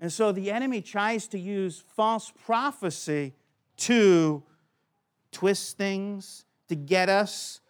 [0.00, 3.32] And so the enemy tries to use false prophecy
[3.76, 4.42] to
[5.30, 7.60] twist things, to get us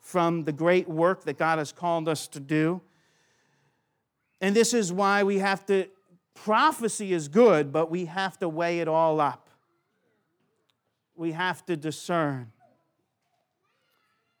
[0.00, 2.80] from the great work that God has called us to do.
[4.40, 5.88] And this is why we have to,
[6.34, 9.47] prophecy is good, but we have to weigh it all up
[11.18, 12.52] we have to discern.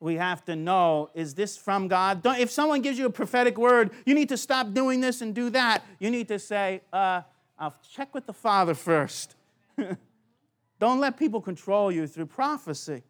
[0.00, 2.22] We have to know is this from God?
[2.22, 5.34] Don't, if someone gives you a prophetic word, you need to stop doing this and
[5.34, 5.82] do that.
[5.98, 7.22] You need to say, uh,
[7.58, 9.34] I'll check with the Father first.
[10.78, 13.02] Don't let people control you through prophecy.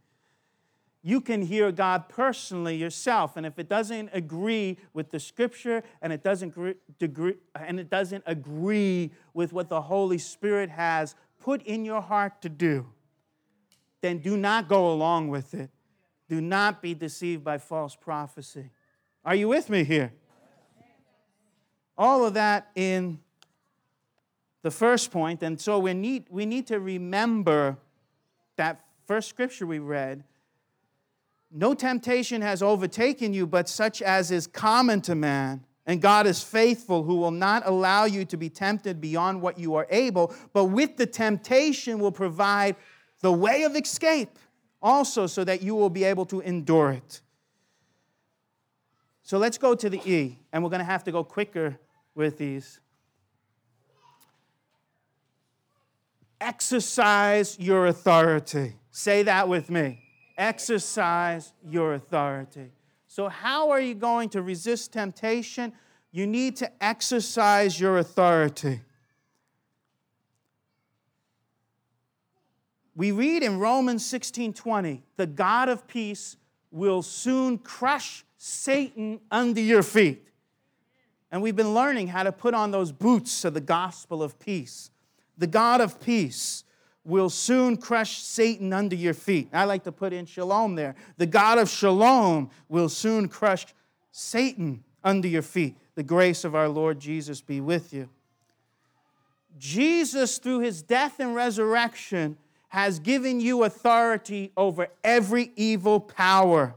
[1.02, 6.12] You can hear God personally yourself, and if it doesn't agree with the Scripture and
[6.12, 6.54] it doesn't
[7.00, 12.42] agree, and it doesn't agree with what the Holy Spirit has put in your heart
[12.42, 12.86] to do,
[14.00, 15.70] then do not go along with it.
[16.28, 18.70] Do not be deceived by false prophecy.
[19.24, 20.12] Are you with me here?
[21.96, 23.18] All of that in
[24.62, 27.78] the first point, and so we need, we need to remember
[28.56, 30.24] that first scripture we read.
[31.50, 35.64] No temptation has overtaken you, but such as is common to man.
[35.86, 39.74] And God is faithful, who will not allow you to be tempted beyond what you
[39.76, 42.76] are able, but with the temptation will provide
[43.20, 44.38] the way of escape
[44.80, 47.20] also so that you will be able to endure it.
[49.22, 51.78] So let's go to the E, and we're going to have to go quicker
[52.14, 52.80] with these.
[56.40, 58.76] Exercise your authority.
[58.90, 60.00] Say that with me.
[60.36, 62.70] Exercise your authority.
[63.06, 65.72] So, how are you going to resist temptation?
[66.12, 68.80] You need to exercise your authority.
[72.98, 76.36] We read in Romans 16:20, "The God of peace
[76.72, 80.26] will soon crush Satan under your feet."
[81.30, 84.90] And we've been learning how to put on those boots of the gospel of peace.
[85.36, 86.64] The God of peace
[87.04, 89.48] will soon crush Satan under your feet.
[89.52, 90.96] I like to put in shalom there.
[91.18, 93.66] The God of shalom will soon crush
[94.10, 95.76] Satan under your feet.
[95.94, 98.10] The grace of our Lord Jesus be with you.
[99.56, 102.38] Jesus, through his death and resurrection,
[102.68, 106.74] has given you authority over every evil power.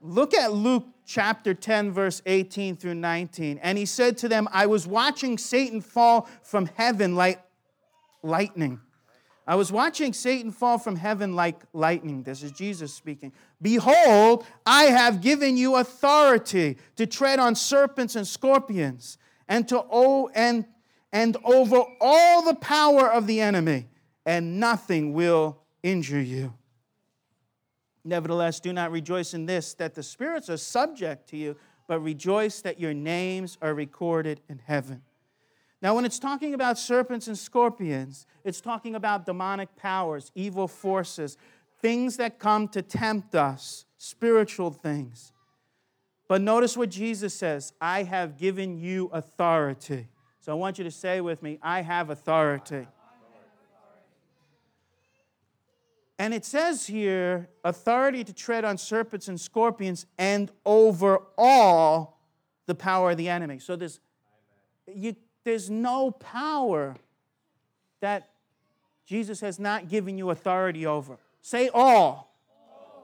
[0.00, 3.58] Look at Luke chapter 10, verse 18 through 19.
[3.62, 7.42] And he said to them, I was watching Satan fall from heaven like
[8.22, 8.80] lightning.
[9.46, 12.22] I was watching Satan fall from heaven like lightning.
[12.22, 13.32] This is Jesus speaking.
[13.62, 19.16] Behold, I have given you authority to tread on serpents and scorpions
[19.48, 20.66] and to oh, and,
[21.14, 23.86] and over all the power of the enemy,
[24.28, 26.52] and nothing will injure you.
[28.04, 31.56] Nevertheless, do not rejoice in this, that the spirits are subject to you,
[31.86, 35.00] but rejoice that your names are recorded in heaven.
[35.80, 41.38] Now, when it's talking about serpents and scorpions, it's talking about demonic powers, evil forces,
[41.80, 45.32] things that come to tempt us, spiritual things.
[46.28, 50.08] But notice what Jesus says I have given you authority.
[50.40, 52.86] So I want you to say with me, I have authority.
[56.18, 62.20] And it says here authority to tread on serpents and scorpions and over all
[62.66, 63.60] the power of the enemy.
[63.60, 64.00] So there's,
[64.92, 65.14] you,
[65.44, 66.96] there's no power
[68.00, 68.30] that
[69.06, 71.18] Jesus has not given you authority over.
[71.40, 72.28] Say all.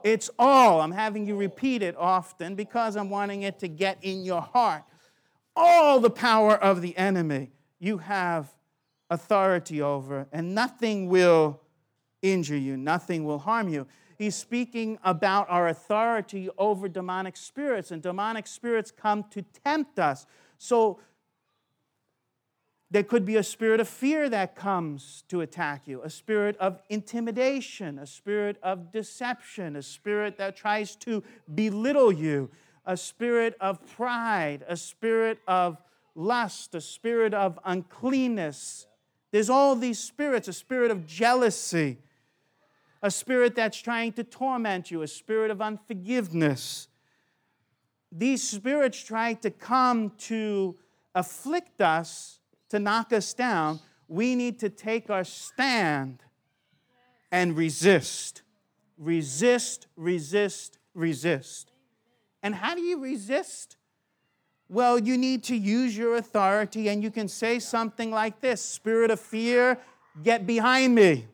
[0.03, 0.81] It's all.
[0.81, 4.83] I'm having you repeat it often because I'm wanting it to get in your heart.
[5.55, 8.53] All the power of the enemy you have
[9.09, 11.61] authority over, and nothing will
[12.31, 13.87] injure you, nothing will harm you.
[14.17, 20.25] He's speaking about our authority over demonic spirits, and demonic spirits come to tempt us.
[20.57, 20.99] So
[22.91, 26.81] there could be a spirit of fear that comes to attack you, a spirit of
[26.89, 31.23] intimidation, a spirit of deception, a spirit that tries to
[31.53, 32.49] belittle you,
[32.85, 35.81] a spirit of pride, a spirit of
[36.13, 38.87] lust, a spirit of uncleanness.
[39.31, 41.97] There's all these spirits, a spirit of jealousy,
[43.05, 46.87] a spirit that's trying to torment you, a spirit of unforgiveness.
[48.11, 50.75] These spirits try to come to
[51.13, 52.39] afflict us,
[52.69, 53.79] to knock us down.
[54.07, 56.23] We need to take our stand
[57.31, 58.41] and resist.
[58.97, 61.71] Resist, resist, resist.
[62.41, 63.77] And how do you resist?
[64.67, 69.11] Well, you need to use your authority, and you can say something like this Spirit
[69.11, 69.77] of fear,
[70.23, 71.27] get behind me.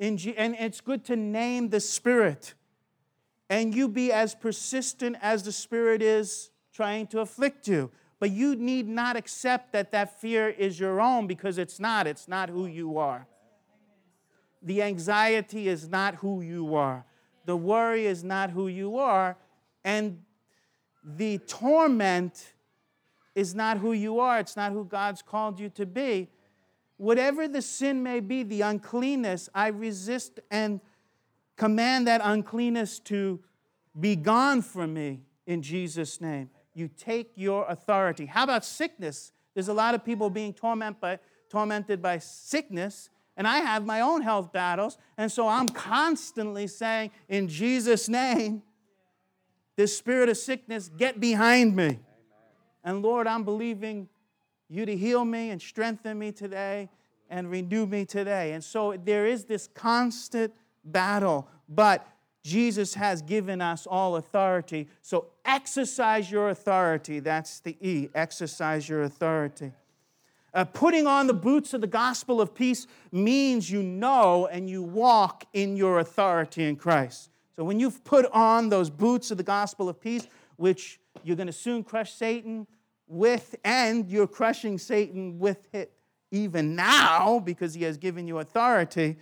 [0.00, 0.18] And
[0.58, 2.54] it's good to name the Spirit.
[3.50, 7.90] And you be as persistent as the Spirit is trying to afflict you.
[8.18, 12.06] But you need not accept that that fear is your own because it's not.
[12.06, 13.26] It's not who you are.
[14.62, 17.04] The anxiety is not who you are.
[17.44, 19.36] The worry is not who you are.
[19.84, 20.22] And
[21.02, 22.52] the torment
[23.34, 24.38] is not who you are.
[24.38, 26.28] It's not who God's called you to be
[27.00, 30.80] whatever the sin may be, the uncleanness, I resist and
[31.56, 33.40] command that uncleanness to
[33.98, 36.50] be gone from me in Jesus' name.
[36.74, 38.26] You take your authority.
[38.26, 39.32] How about sickness?
[39.54, 44.02] There's a lot of people being torment by, tormented by sickness, and I have my
[44.02, 48.62] own health battles, and so I'm constantly saying, in Jesus' name,
[49.74, 51.98] this spirit of sickness, get behind me.
[52.84, 54.10] And Lord, I'm believing
[54.70, 56.88] you to heal me and strengthen me today
[57.28, 58.52] and renew me today.
[58.52, 60.54] And so there is this constant
[60.84, 62.06] battle, but
[62.42, 64.88] Jesus has given us all authority.
[65.02, 67.18] So exercise your authority.
[67.20, 68.08] That's the E.
[68.14, 69.72] Exercise your authority.
[70.52, 74.82] Uh, putting on the boots of the gospel of peace means you know and you
[74.82, 77.30] walk in your authority in Christ.
[77.54, 81.46] So when you've put on those boots of the gospel of peace, which you're going
[81.46, 82.66] to soon crush Satan,
[83.10, 85.92] with, and you're crushing Satan with it
[86.30, 89.16] even now because he has given you authority.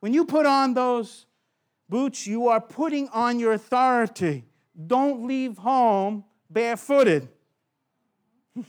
[0.00, 1.26] When you put on those
[1.88, 4.44] boots, you are putting on your authority.
[4.86, 7.28] Don't leave home barefooted,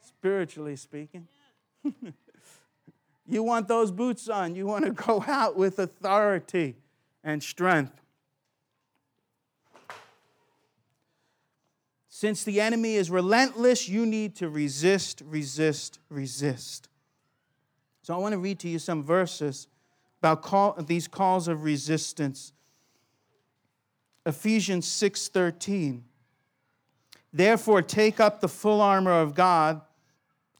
[0.00, 1.28] spiritually speaking.
[3.26, 6.74] you want those boots on, you want to go out with authority
[7.22, 8.00] and strength.
[12.20, 16.88] Since the enemy is relentless, you need to resist, resist, resist.
[18.02, 19.68] So I want to read to you some verses
[20.20, 22.52] about call, these calls of resistance.
[24.26, 26.02] Ephesians 6:13.
[27.32, 29.80] Therefore, take up the full armor of God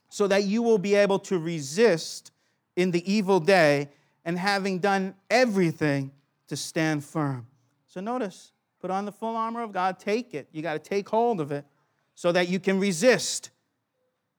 [0.08, 2.30] so that you will be able to resist
[2.76, 3.88] in the evil day
[4.24, 6.12] and having done everything
[6.46, 7.48] to stand firm.
[7.88, 10.48] So notice, put on the full armor of God, take it.
[10.52, 11.64] You got to take hold of it
[12.14, 13.50] so that you can resist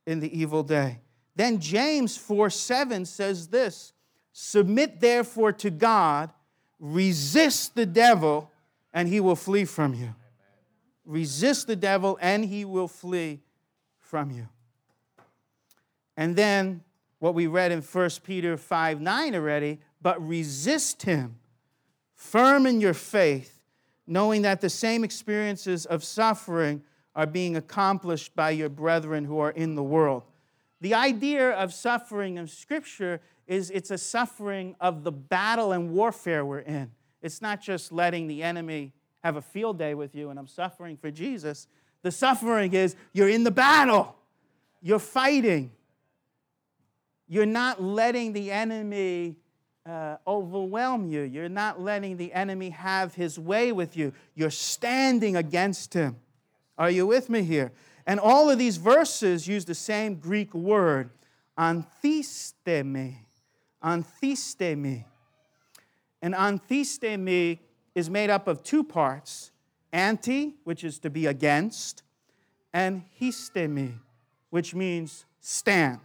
[0.05, 0.99] in the evil day.
[1.35, 3.93] Then James 4 7 says this
[4.33, 6.31] Submit therefore to God,
[6.79, 8.51] resist the devil,
[8.93, 10.15] and he will flee from you.
[11.05, 13.41] Resist the devil, and he will flee
[13.97, 14.47] from you.
[16.17, 16.81] And then
[17.19, 21.37] what we read in 1 Peter 5 9 already, but resist him,
[22.15, 23.58] firm in your faith,
[24.09, 26.81] knowing that the same experiences of suffering
[27.15, 30.23] are being accomplished by your brethren who are in the world.
[30.81, 36.43] The idea of suffering in Scripture is it's a suffering of the battle and warfare
[36.43, 36.91] we're in.
[37.21, 38.93] It's not just letting the enemy
[39.23, 41.67] have a field day with you and I'm suffering for Jesus.
[42.01, 44.15] The suffering is you're in the battle,
[44.81, 45.71] you're fighting.
[47.27, 49.35] You're not letting the enemy
[49.89, 51.21] uh, overwhelm you.
[51.21, 54.13] You're not letting the enemy have his way with you.
[54.35, 56.17] You're standing against him.
[56.77, 57.71] Are you with me here?
[58.05, 61.09] And all of these verses use the same Greek word,
[61.57, 63.15] anthistemi.
[63.83, 65.05] Anthistemi.
[66.21, 67.59] And anthistemi
[67.95, 69.51] is made up of two parts
[69.91, 72.03] anti, which is to be against,
[72.73, 73.93] and histemi,
[74.51, 76.01] which means stand.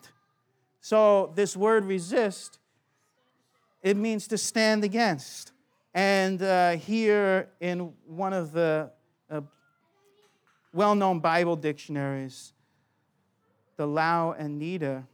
[0.81, 2.59] So this word resist,
[3.85, 5.53] it means to stand against.
[5.93, 8.91] And uh, here in one of the
[9.31, 9.43] uh,
[10.73, 12.55] well known Bible dictionaries,
[13.77, 15.05] the Louw and Nida,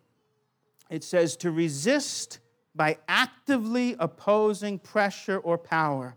[0.89, 2.39] it says to resist
[2.75, 6.15] by actively opposing pressure or power.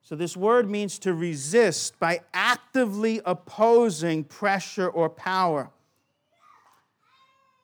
[0.00, 5.70] So, this word means to resist by actively opposing pressure or power.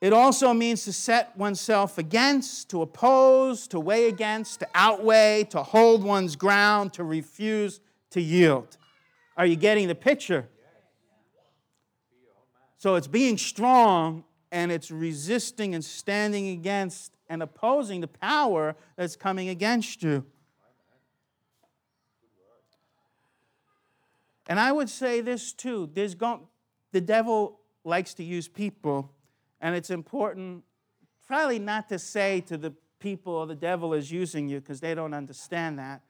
[0.01, 5.63] It also means to set oneself against, to oppose, to weigh against, to outweigh, to
[5.63, 7.81] hold one's ground, to refuse
[8.11, 8.77] to yield.
[9.37, 10.49] Are you getting the picture?
[12.79, 14.23] So it's being strong
[14.53, 20.25] and it's resisting and standing against and opposing the power that's coming against you.
[24.49, 25.91] And I would say this too.
[25.93, 29.13] There's the devil likes to use people
[29.61, 30.65] and it's important,
[31.27, 34.95] probably not to say to the people oh, the devil is using you because they
[34.95, 36.03] don't understand that.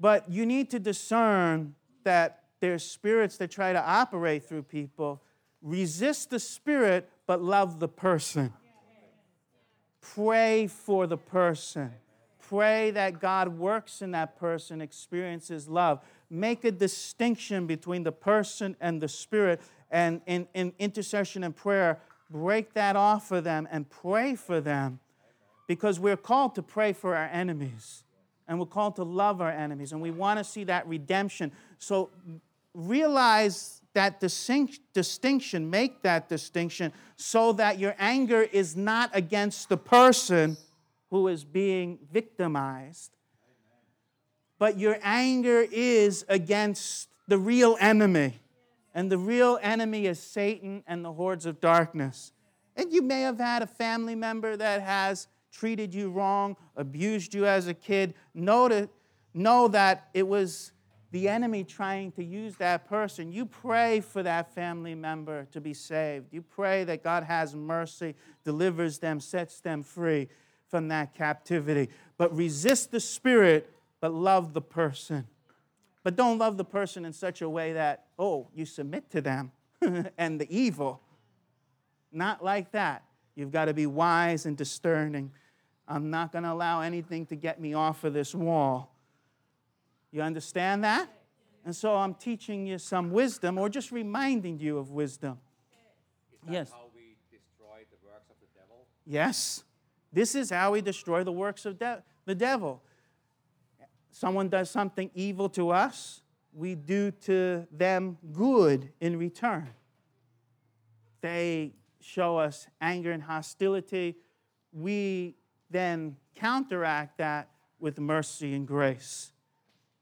[0.00, 5.22] But you need to discern that there's spirits that try to operate through people.
[5.62, 8.52] Resist the spirit, but love the person.
[10.00, 11.92] Pray for the person.
[12.48, 16.00] Pray that God works in that person, experiences love.
[16.28, 19.62] Make a distinction between the person and the spirit.
[19.90, 22.00] And in, in intercession and prayer,
[22.34, 24.98] break that off for them and pray for them
[25.68, 28.02] because we're called to pray for our enemies
[28.48, 31.52] and we're called to love our enemies and we want to see that redemption.
[31.78, 32.10] So
[32.74, 39.76] realize that distinct, distinction, make that distinction so that your anger is not against the
[39.76, 40.56] person
[41.10, 43.12] who is being victimized,
[44.58, 48.40] but your anger is against the real enemy
[48.94, 52.32] and the real enemy is Satan and the hordes of darkness.
[52.76, 57.46] And you may have had a family member that has treated you wrong, abused you
[57.46, 58.14] as a kid.
[58.34, 58.88] Know, to,
[59.32, 60.72] know that it was
[61.10, 63.30] the enemy trying to use that person.
[63.30, 66.32] You pray for that family member to be saved.
[66.32, 68.14] You pray that God has mercy,
[68.44, 70.28] delivers them, sets them free
[70.66, 71.88] from that captivity.
[72.16, 75.28] But resist the spirit, but love the person.
[76.04, 79.50] But don't love the person in such a way that, oh, you submit to them
[80.18, 81.00] and the evil.
[82.12, 83.02] Not like that.
[83.34, 85.32] You've got to be wise and discerning.
[85.88, 88.94] I'm not going to allow anything to get me off of this wall.
[90.12, 91.08] You understand that?
[91.64, 95.38] And so I'm teaching you some wisdom or just reminding you of wisdom.
[96.48, 96.70] yes.
[96.70, 98.86] how we destroy the works of the devil?
[99.06, 99.64] Yes.
[100.12, 102.82] This is how we destroy the works of de- the devil
[104.14, 109.68] someone does something evil to us, we do to them good in return.
[111.20, 114.14] They show us anger and hostility.
[114.72, 115.34] We
[115.68, 117.48] then counteract that
[117.80, 119.32] with mercy and grace.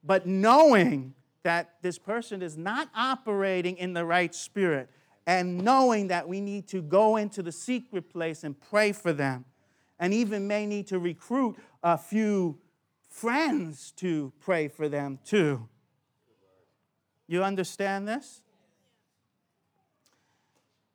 [0.04, 4.90] But knowing that this person is not operating in the right spirit,
[5.26, 9.46] and knowing that we need to go into the secret place and pray for them,
[9.98, 12.58] and even may need to recruit a few
[13.12, 15.68] friends to pray for them too.
[17.28, 18.42] You understand this?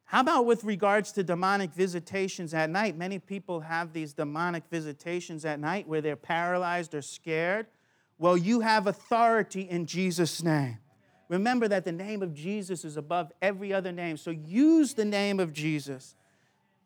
[0.05, 2.97] How about with regards to demonic visitations at night?
[2.97, 7.67] Many people have these demonic visitations at night where they're paralyzed or scared.
[8.17, 10.79] Well, you have authority in Jesus' name.
[11.29, 14.17] Remember that the name of Jesus is above every other name.
[14.17, 16.15] So use the name of Jesus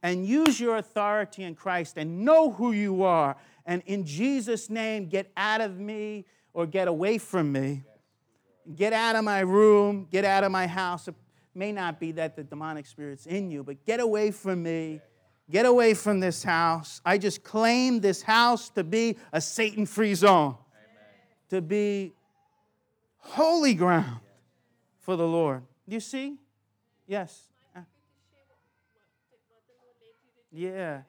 [0.04, 3.38] and use your authority in Christ and know who you are.
[3.66, 7.84] And in Jesus' name, get out of me or get away from me.
[8.76, 11.16] Get out of my room, get out of my house It
[11.56, 15.02] may not be that the demonic spirit's in you, but get away from me.
[15.50, 17.02] Get away from this house.
[17.04, 20.58] I just claim this house to be a Satan free zone, Amen.
[21.50, 22.14] to be
[23.18, 24.22] holy ground
[25.00, 25.64] for the Lord.
[25.90, 26.38] Do you see?
[27.06, 27.50] Yes.
[27.76, 27.82] Uh,
[30.54, 31.02] yeah.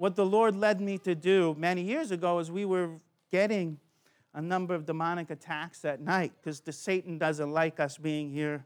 [0.00, 2.92] What the Lord led me to do many years ago is we were
[3.30, 3.78] getting
[4.32, 8.64] a number of demonic attacks at night because the Satan doesn't like us being here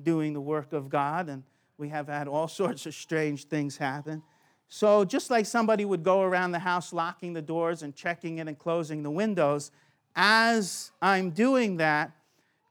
[0.00, 1.42] doing the work of God, and
[1.76, 4.22] we have had all sorts of strange things happen.
[4.68, 8.46] So, just like somebody would go around the house locking the doors and checking it
[8.46, 9.72] and closing the windows,
[10.14, 12.12] as I'm doing that,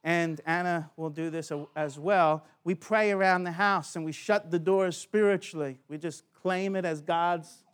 [0.05, 4.51] and Anna will do this as well, we pray around the house and we shut
[4.51, 5.79] the doors spiritually.
[5.89, 7.65] We just claim it as God's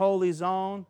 [0.00, 0.86] holy zone.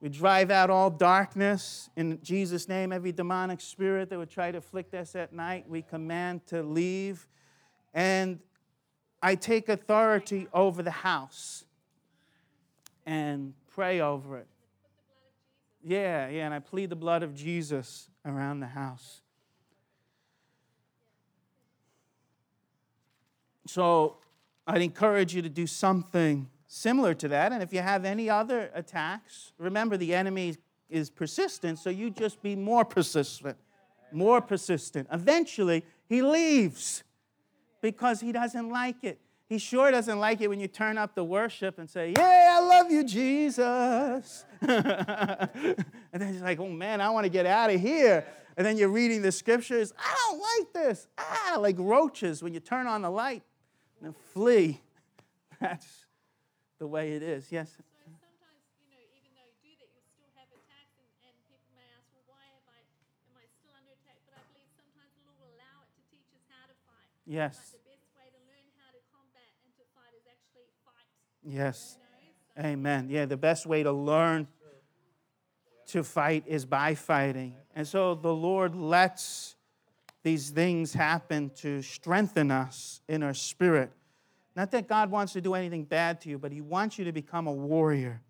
[0.00, 2.92] We drive out all darkness in Jesus' name.
[2.92, 7.28] Every demonic spirit that would try to afflict us at night, we command to leave.
[7.94, 8.40] And
[9.22, 11.66] I take authority over the house
[13.06, 14.48] and pray over it.
[15.84, 19.20] Yeah, yeah, and I plead the blood of Jesus around the house.
[23.68, 24.16] So
[24.66, 27.52] I'd encourage you to do something similar to that.
[27.52, 30.56] And if you have any other attacks, remember the enemy
[30.88, 33.56] is persistent, so you just be more persistent,
[34.12, 35.08] more persistent.
[35.10, 37.02] Eventually, he leaves
[37.80, 39.18] because he doesn't like it.
[39.48, 42.60] He sure doesn't like it when you turn up the worship and say, Yeah, I
[42.60, 44.44] love you, Jesus.
[44.60, 48.26] and then he's like, Oh man, I want to get out of here.
[48.58, 49.92] And then you're reading the scriptures.
[49.98, 51.06] I don't like this.
[51.16, 53.42] Ah, like roaches when you turn on the light
[54.02, 54.82] and flee.
[55.60, 56.04] That's
[56.78, 57.50] the way it is.
[57.50, 57.74] Yes?
[57.74, 57.82] So
[58.22, 61.70] sometimes, you know, even though you do that, you'll still have attacks, and, and people
[61.74, 62.80] may ask, well, why am I,
[63.28, 64.18] am I still under attack?
[64.26, 67.10] But I believe sometimes the Lord will allow it to teach us how to fight.
[67.26, 67.58] Yes.
[67.58, 71.10] Like the best way to learn how to combat and to fight is actually fight.
[71.42, 71.98] Yes.
[71.98, 72.08] You know?
[72.54, 73.02] so Amen.
[73.10, 74.46] Yeah, the best way to learn
[75.88, 77.54] to fight is by fighting.
[77.74, 79.56] And so the Lord lets
[80.22, 83.90] these things happen to strengthen us in our spirit.
[84.58, 87.12] Not that God wants to do anything bad to you, but He wants you to
[87.12, 88.20] become a warrior.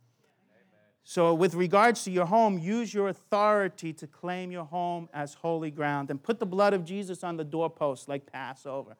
[1.03, 5.71] So, with regards to your home, use your authority to claim your home as holy
[5.71, 8.99] ground and put the blood of Jesus on the doorpost like Passover.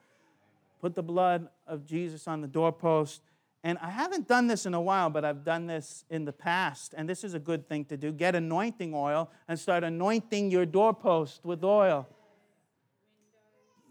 [0.81, 3.21] Put the blood of Jesus on the doorpost.
[3.63, 6.95] And I haven't done this in a while, but I've done this in the past.
[6.97, 8.11] And this is a good thing to do.
[8.11, 12.09] Get anointing oil and start anointing your doorpost with oil.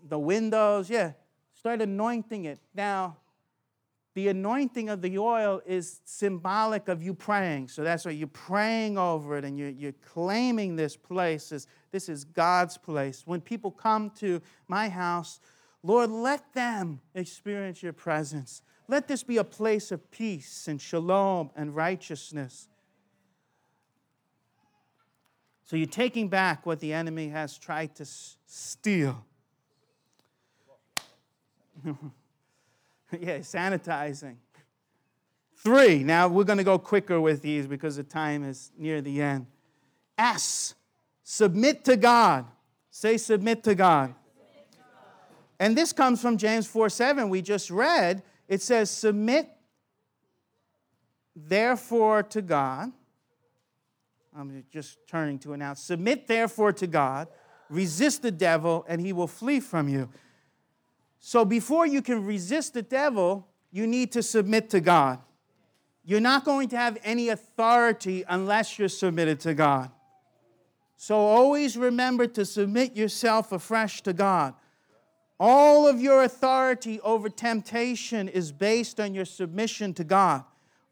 [0.10, 1.12] The windows, yeah.
[1.54, 2.60] Start anointing it.
[2.74, 3.18] Now,
[4.18, 7.68] the anointing of the oil is symbolic of you praying.
[7.68, 12.09] So that's why you're praying over it and you're, you're claiming this place as this
[12.09, 13.28] is God's place.
[13.28, 15.39] When people come to my house,
[15.84, 18.63] Lord, let them experience your presence.
[18.88, 22.68] Let this be a place of peace and shalom and righteousness.
[25.65, 28.05] So you're taking back what the enemy has tried to
[28.47, 29.24] steal.
[33.20, 34.36] yeah, sanitizing.
[35.55, 39.22] Three, now we're going to go quicker with these because the time is near the
[39.22, 39.47] end.
[40.18, 40.76] S,
[41.24, 42.45] submit to God.
[42.89, 44.14] Say, submit to God.
[45.60, 48.22] And this comes from James 4 7, we just read.
[48.47, 49.49] It says, Submit
[51.36, 52.91] therefore to God.
[54.36, 55.82] I'm just turning to announce.
[55.82, 57.28] Submit therefore to God,
[57.70, 60.10] resist the devil, and he will flee from you.
[61.20, 65.20] So before you can resist the devil, you need to submit to God.
[66.03, 69.91] You're not going to have any authority unless you're submitted to God.
[70.95, 74.53] So always remember to submit yourself afresh to God.
[75.39, 80.43] All of your authority over temptation is based on your submission to God.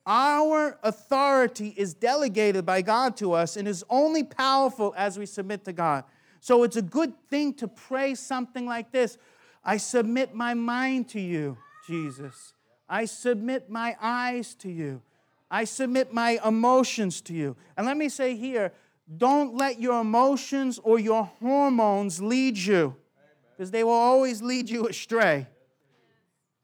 [0.05, 5.65] Our authority is delegated by God to us and is only powerful as we submit
[5.65, 6.03] to God.
[6.41, 9.17] So it's a good thing to pray something like this
[9.65, 11.57] I submit my mind to you,
[11.87, 12.53] Jesus.
[12.87, 15.01] I submit my eyes to you.
[15.49, 17.55] I submit my emotions to you.
[17.75, 18.71] And let me say here
[19.17, 22.95] Don't let your emotions or your hormones lead you,
[23.51, 25.47] because they will always lead you astray.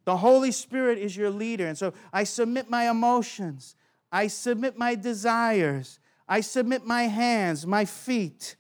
[0.05, 1.67] The Holy Spirit is your leader.
[1.67, 3.75] And so I submit my emotions,
[4.11, 8.55] I submit my desires, I submit my hands, my feet.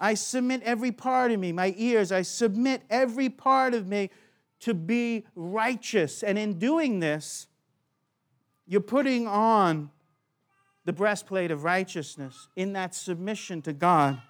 [0.00, 4.10] I submit every part of me, my ears, I submit every part of me
[4.60, 6.22] to be righteous.
[6.22, 7.46] And in doing this,
[8.66, 9.90] you're putting on
[10.84, 14.20] the breastplate of righteousness in that submission to God.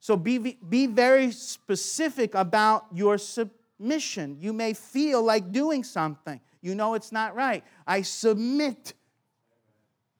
[0.00, 4.36] So be, be very specific about your submission.
[4.40, 7.64] You may feel like doing something, you know it's not right.
[7.86, 8.94] I submit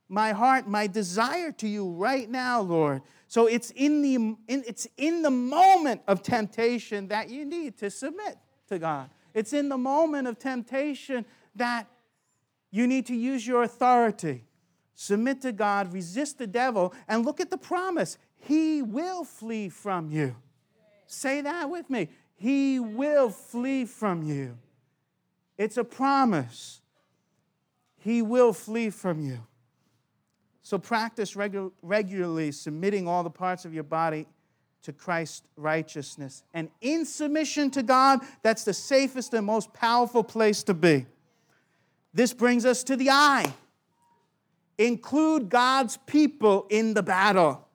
[0.09, 3.03] my heart, my desire to you right now, Lord.
[3.35, 7.91] So it's in the in, it's in the moment of temptation that you need to
[7.91, 9.11] submit to God.
[9.35, 11.26] It's in the moment of temptation
[11.57, 11.89] that
[12.70, 14.45] you need to use your authority.
[14.95, 18.18] Submit to God, resist the devil, and look at the promise.
[18.37, 20.37] He will flee from you.
[21.09, 22.11] Say that with me.
[22.37, 24.57] He will flee from you.
[25.59, 26.82] It's a promise.
[27.99, 29.41] He will flee from you.
[30.65, 34.27] So practice regu- regularly submitting all the parts of your body
[34.83, 36.43] to Christ's righteousness.
[36.55, 41.05] And in submission to God, that's the safest and most powerful place to be.
[42.15, 43.53] This brings us to the I.
[44.79, 47.69] Include God's people in the battle.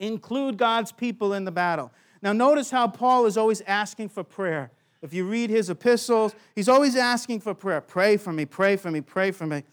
[0.00, 1.92] Include God's people in the battle.
[2.22, 4.70] Now, notice how Paul is always asking for prayer.
[5.02, 7.82] If you read his epistles, he's always asking for prayer.
[7.82, 9.64] Pray for me, pray for me, pray for me.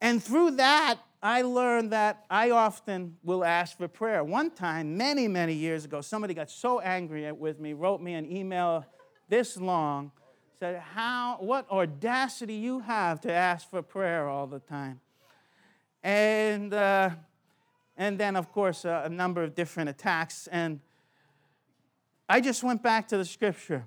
[0.00, 4.24] And through that, I learned that I often will ask for prayer.
[4.24, 8.30] One time, many, many years ago, somebody got so angry with me, wrote me an
[8.30, 8.86] email
[9.28, 10.12] this long,
[10.58, 15.00] said, How, what audacity you have to ask for prayer all the time.
[16.02, 17.10] And, uh,
[17.98, 20.46] and then, of course, uh, a number of different attacks.
[20.46, 20.80] And
[22.26, 23.84] I just went back to the scripture.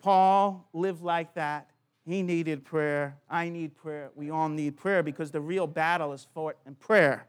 [0.00, 1.70] Paul lived like that.
[2.08, 3.18] He needed prayer.
[3.28, 4.10] I need prayer.
[4.14, 7.26] We all need prayer because the real battle is fought in prayer.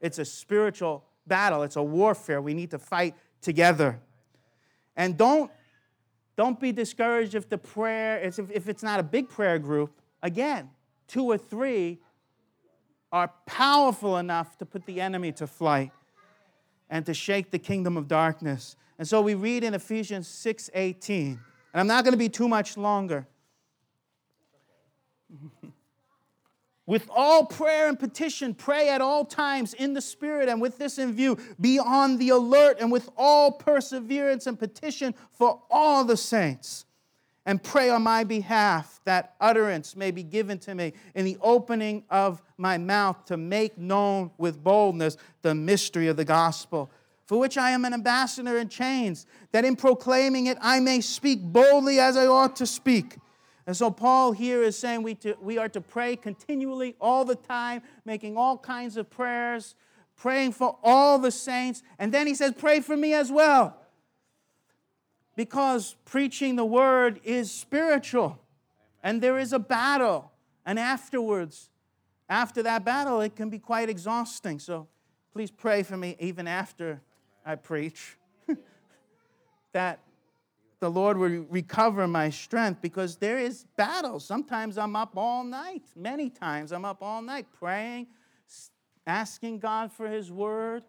[0.00, 2.40] It's a spiritual battle, it's a warfare.
[2.40, 3.98] We need to fight together.
[4.96, 5.50] And don't,
[6.36, 10.00] don't be discouraged if the prayer, if, if it's not a big prayer group.
[10.22, 10.70] Again,
[11.08, 11.98] two or three
[13.10, 15.90] are powerful enough to put the enemy to flight
[16.88, 18.76] and to shake the kingdom of darkness.
[19.00, 21.40] And so we read in Ephesians 6:18.
[21.72, 23.26] And I'm not going to be too much longer.
[26.86, 30.98] With all prayer and petition, pray at all times in the Spirit, and with this
[30.98, 36.16] in view, be on the alert and with all perseverance and petition for all the
[36.16, 36.84] saints.
[37.44, 42.04] And pray on my behalf that utterance may be given to me in the opening
[42.08, 46.88] of my mouth to make known with boldness the mystery of the gospel,
[47.26, 51.42] for which I am an ambassador in chains, that in proclaiming it I may speak
[51.42, 53.16] boldly as I ought to speak.
[53.66, 57.36] And so, Paul here is saying we, to, we are to pray continually, all the
[57.36, 59.76] time, making all kinds of prayers,
[60.16, 61.82] praying for all the saints.
[61.98, 63.76] And then he says, Pray for me as well.
[65.36, 68.40] Because preaching the word is spiritual,
[69.02, 70.32] and there is a battle.
[70.66, 71.70] And afterwards,
[72.28, 74.58] after that battle, it can be quite exhausting.
[74.58, 74.88] So,
[75.32, 77.00] please pray for me even after
[77.46, 78.16] I preach.
[79.72, 80.00] that
[80.82, 84.18] the Lord will recover my strength because there is battle.
[84.18, 85.84] Sometimes I'm up all night.
[85.94, 88.08] Many times I'm up all night praying,
[89.06, 90.82] asking God for His word,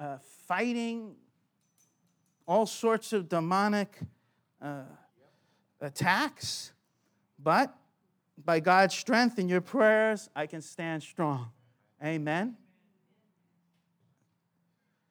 [0.00, 0.16] uh,
[0.46, 1.14] fighting
[2.46, 3.98] all sorts of demonic
[4.62, 4.84] uh,
[5.78, 6.72] attacks.
[7.38, 7.76] But
[8.42, 11.50] by God's strength in your prayers, I can stand strong.
[12.02, 12.56] Amen.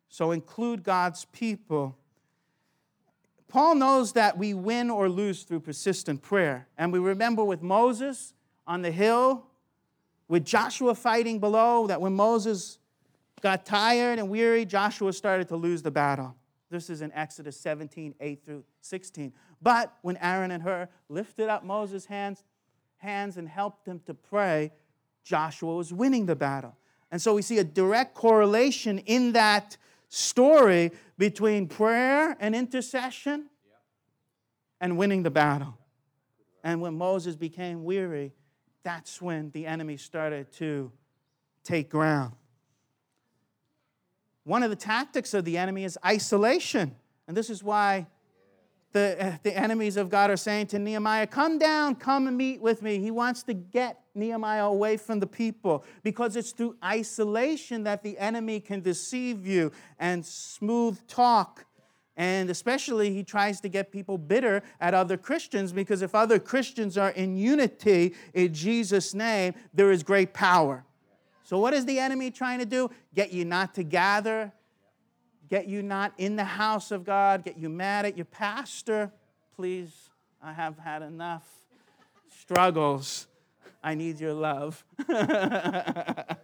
[0.09, 1.99] So include God's people
[3.47, 6.67] Paul knows that we win or lose through persistent prayer.
[6.77, 8.33] And we remember with Moses
[8.65, 9.45] on the hill,
[10.27, 12.79] with Joshua fighting below, that when Moses
[13.41, 16.35] got tired and weary, Joshua started to lose the battle.
[16.69, 19.31] This is in Exodus 17, 8 through 16.
[19.61, 22.43] But when Aaron and Hur lifted up Moses' hands,
[22.97, 24.73] hands and helped him to pray,
[25.23, 26.75] Joshua was winning the battle.
[27.09, 29.77] And so we see a direct correlation in that
[30.09, 33.49] story between prayer and intercession
[34.79, 35.77] and winning the battle.
[36.63, 38.33] And when Moses became weary,
[38.83, 40.91] that's when the enemy started to
[41.63, 42.33] take ground.
[44.43, 46.95] One of the tactics of the enemy is isolation.
[47.27, 48.07] And this is why
[48.93, 52.61] the, uh, the enemies of God are saying to Nehemiah, Come down, come and meet
[52.61, 52.99] with me.
[52.99, 58.17] He wants to get Nehemiah away from the people because it's through isolation that the
[58.17, 61.65] enemy can deceive you and smooth talk.
[62.15, 66.97] And especially, he tries to get people bitter at other Christians because if other Christians
[66.97, 70.83] are in unity in Jesus' name, there is great power.
[71.43, 72.89] So, what is the enemy trying to do?
[73.13, 74.51] Get you not to gather,
[75.49, 79.11] get you not in the house of God, get you mad at your pastor.
[79.55, 80.09] Please,
[80.41, 81.47] I have had enough
[82.39, 83.27] struggles.
[83.83, 84.83] I need your love.
[85.07, 86.37] but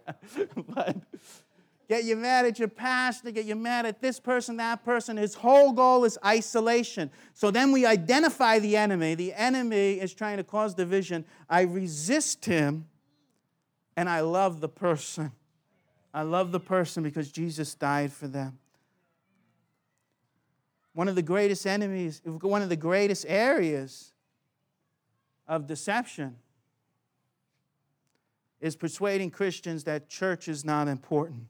[1.88, 5.16] get you mad at your pastor, get you mad at this person, that person.
[5.16, 7.10] His whole goal is isolation.
[7.34, 9.14] So then we identify the enemy.
[9.14, 11.24] The enemy is trying to cause division.
[11.48, 12.86] I resist him
[13.96, 15.32] and I love the person.
[16.12, 18.58] I love the person because Jesus died for them
[20.94, 24.12] one of the greatest enemies, one of the greatest areas
[25.46, 26.36] of deception
[28.60, 31.48] is persuading Christians that church is not important.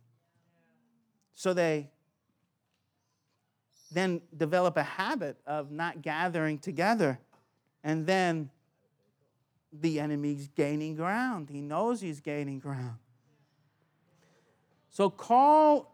[1.35, 1.91] So they
[3.93, 7.21] then develop a habit of not gathering together.
[7.85, 8.51] And then
[9.73, 11.51] the enemy's gaining ground.
[11.51, 12.97] He knows he's gaining ground.
[14.91, 15.94] So call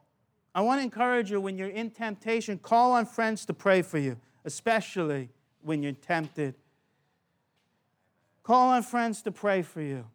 [0.55, 3.99] I want to encourage you when you're in temptation, call on friends to pray for
[3.99, 5.29] you, especially
[5.63, 6.55] when you're tempted.
[8.43, 10.07] Call on friends to pray for you.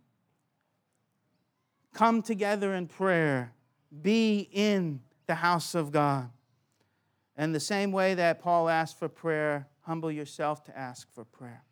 [1.93, 3.53] Come together in prayer.
[4.01, 6.29] Be in the house of God.
[7.37, 11.63] And the same way that Paul asked for prayer, humble yourself to ask for prayer.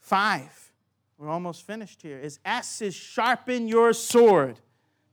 [0.00, 0.72] Five,
[1.18, 4.60] we're almost finished here, is S is sharpen your sword.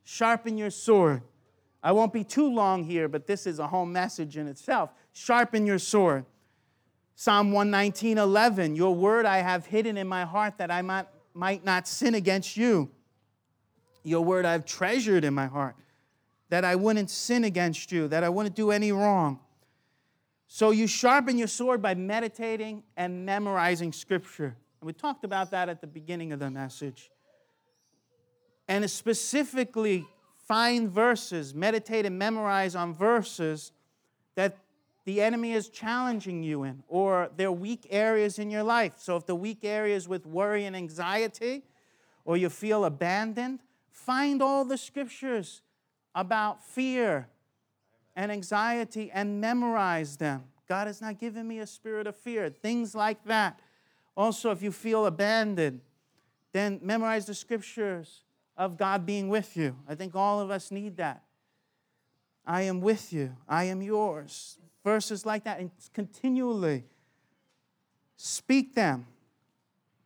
[0.04, 1.22] Sharpen your sword.
[1.84, 4.92] I won't be too long here, but this is a whole message in itself.
[5.14, 6.26] Sharpen your sword.
[7.16, 8.76] Psalm 119, 11.
[8.76, 12.58] Your word I have hidden in my heart that I might, might not sin against
[12.58, 12.90] you.
[14.04, 15.76] Your word I've treasured in my heart
[16.52, 19.40] that I wouldn't sin against you, that I wouldn't do any wrong.
[20.48, 24.58] So you sharpen your sword by meditating and memorizing scripture.
[24.82, 27.10] And we talked about that at the beginning of the message.
[28.68, 30.06] And specifically
[30.52, 33.72] find verses, meditate and memorize on verses
[34.36, 34.58] that
[35.06, 38.92] the enemy is challenging you in, or they're weak areas in your life.
[38.98, 41.64] So if the weak areas with worry and anxiety,
[42.26, 45.62] or you feel abandoned, find all the scriptures
[46.14, 47.30] about fear
[48.18, 50.44] and anxiety and memorize them.
[50.68, 53.62] God has not given me a spirit of fear, things like that.
[54.18, 55.80] Also, if you feel abandoned,
[56.52, 58.26] then memorize the scriptures
[58.62, 59.76] of God being with you.
[59.90, 61.24] I think all of us need that.
[62.46, 64.60] I am with you, I am yours.
[64.84, 66.84] Verses like that, and continually
[68.18, 69.08] speak them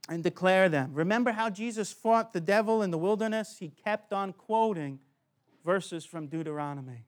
[0.07, 0.91] and declare them.
[0.93, 3.57] Remember how Jesus fought the devil in the wilderness?
[3.59, 4.99] He kept on quoting
[5.65, 7.05] verses from Deuteronomy.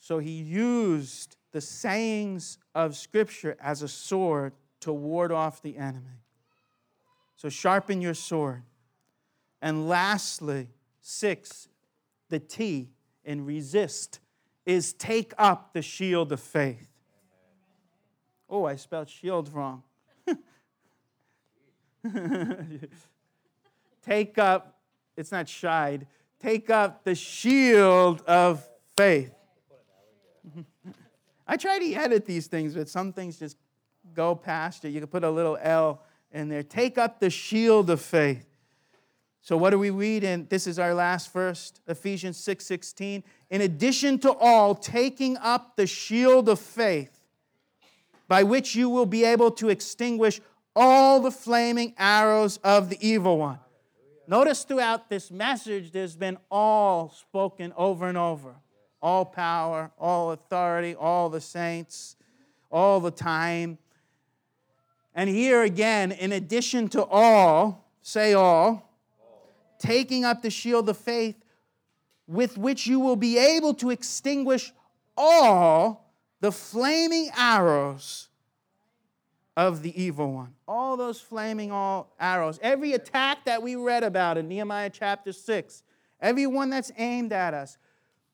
[0.00, 6.23] So he used the sayings of Scripture as a sword to ward off the enemy.
[7.44, 8.62] So sharpen your sword.
[9.60, 10.68] And lastly,
[11.02, 11.68] six,
[12.30, 12.88] the T
[13.22, 14.20] in resist
[14.64, 16.88] is take up the shield of faith.
[18.48, 19.82] Oh, I spelled shield wrong.
[24.06, 24.78] take up,
[25.14, 26.06] it's not shied,
[26.40, 28.66] take up the shield of
[28.96, 29.34] faith.
[31.46, 33.58] I try to edit these things, but some things just
[34.14, 34.92] go past it.
[34.92, 36.00] You can put a little L
[36.34, 36.62] in there.
[36.62, 38.46] Take up the shield of faith.
[39.40, 43.22] So what do we read in this is our last verse, Ephesians 6:16.
[43.22, 47.20] 6, in addition to all, taking up the shield of faith,
[48.28, 50.40] by which you will be able to extinguish
[50.74, 53.60] all the flaming arrows of the evil one.
[54.26, 58.56] Notice throughout this message, there's been all spoken over and over
[59.04, 62.16] all power, all authority, all the saints,
[62.72, 63.76] all the time.
[65.14, 68.90] And here again, in addition to all, say all,
[69.78, 71.36] taking up the shield of faith
[72.26, 74.72] with which you will be able to extinguish
[75.16, 76.10] all
[76.40, 78.28] the flaming arrows
[79.56, 80.54] of the evil one.
[80.66, 82.58] All those flaming all arrows.
[82.60, 85.82] Every attack that we read about in Nehemiah chapter 6,
[86.20, 87.78] every one that's aimed at us,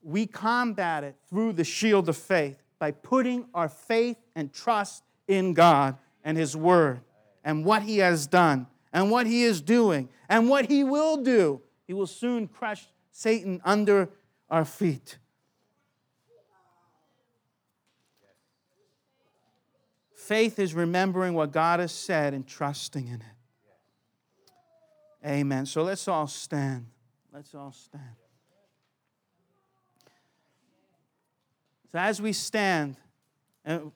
[0.02, 5.52] we combat it through the shield of faith by putting our faith and trust in
[5.52, 7.00] God and His Word
[7.44, 11.60] and what He has done and what He is doing and what He will do.
[11.86, 14.08] He will soon crush Satan under
[14.48, 15.18] our feet.
[20.14, 23.22] Faith is remembering what God has said and trusting in it.
[25.26, 25.66] Amen.
[25.66, 26.86] So let's all stand.
[27.32, 28.04] Let's all stand.
[31.90, 32.96] So as we stand,
[33.64, 33.90] and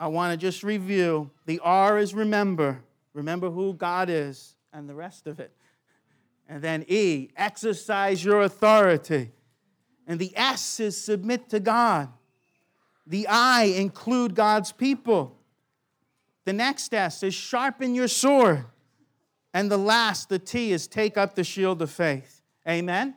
[0.00, 2.82] I want to just review the R is remember.
[3.12, 5.52] Remember who God is and the rest of it.
[6.48, 9.30] And then E, exercise your authority.
[10.06, 12.08] And the S is submit to God.
[13.06, 15.36] The I, include God's people.
[16.46, 18.64] The next S is sharpen your sword.
[19.52, 22.40] And the last, the T, is take up the shield of faith.
[22.66, 23.16] Amen?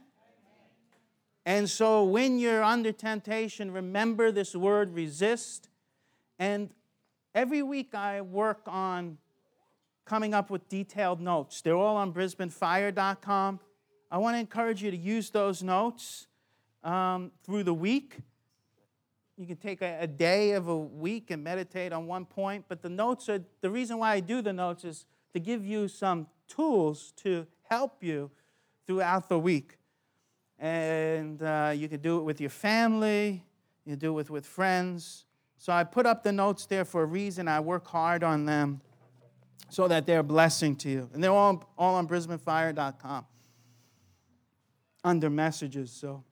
[1.46, 5.70] And so when you're under temptation, remember this word resist.
[6.40, 6.70] And
[7.34, 9.18] every week I work on
[10.06, 11.62] coming up with detailed notes.
[11.62, 13.60] They're all on BrisbaneFire.com.
[14.12, 16.28] I want to encourage you to use those notes
[16.84, 18.18] um, through the week.
[19.38, 22.82] You can take a, a, day of a week and meditate on one point, but
[22.84, 26.28] the notes are the reason why I do the notes is to give you some
[26.48, 28.30] tools to help you
[28.86, 29.78] throughout the week.
[30.60, 33.44] And uh, you can do it with your family,
[33.86, 35.26] you can do it with friends.
[35.64, 37.48] So I put up the notes there for a reason.
[37.48, 38.82] I work hard on them
[39.70, 41.10] so that they're a blessing to you.
[41.14, 43.26] And they're all, all on BrisbaneFire.com
[45.06, 46.26] under messages, so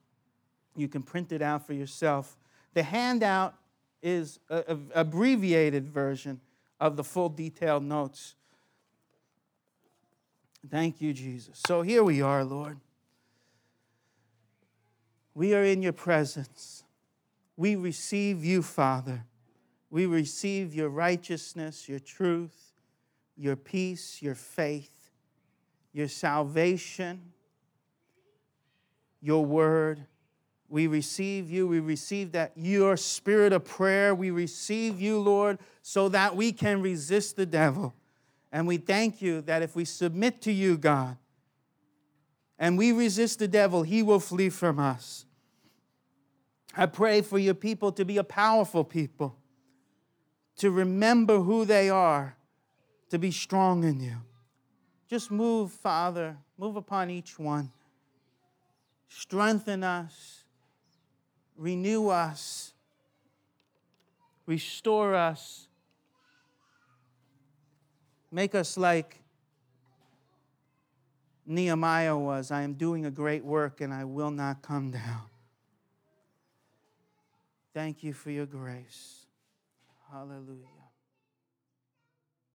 [0.76, 2.36] you can print it out for yourself.
[2.74, 3.54] The handout
[4.02, 6.38] is an abbreviated version
[6.78, 8.34] of the full detailed notes.
[10.70, 11.58] Thank you, Jesus.
[11.66, 12.78] So here we are, Lord.
[15.32, 16.81] We are in your presence.
[17.56, 19.24] We receive you, Father.
[19.90, 22.72] We receive your righteousness, your truth,
[23.36, 25.10] your peace, your faith,
[25.92, 27.32] your salvation,
[29.20, 30.06] your word.
[30.68, 31.68] We receive you.
[31.68, 34.14] We receive that your spirit of prayer.
[34.14, 37.94] We receive you, Lord, so that we can resist the devil.
[38.50, 41.16] And we thank you that if we submit to you, God,
[42.58, 45.26] and we resist the devil, he will flee from us.
[46.76, 49.36] I pray for your people to be a powerful people,
[50.56, 52.36] to remember who they are,
[53.10, 54.16] to be strong in you.
[55.08, 57.70] Just move, Father, move upon each one.
[59.08, 60.42] Strengthen us
[61.56, 62.72] renew us,
[64.46, 65.68] restore us,
[68.30, 69.20] make us like
[71.46, 75.31] Nehemiah was I am doing a great work and I will not come down.
[77.74, 79.26] Thank you for your grace.
[80.10, 80.81] Hallelujah.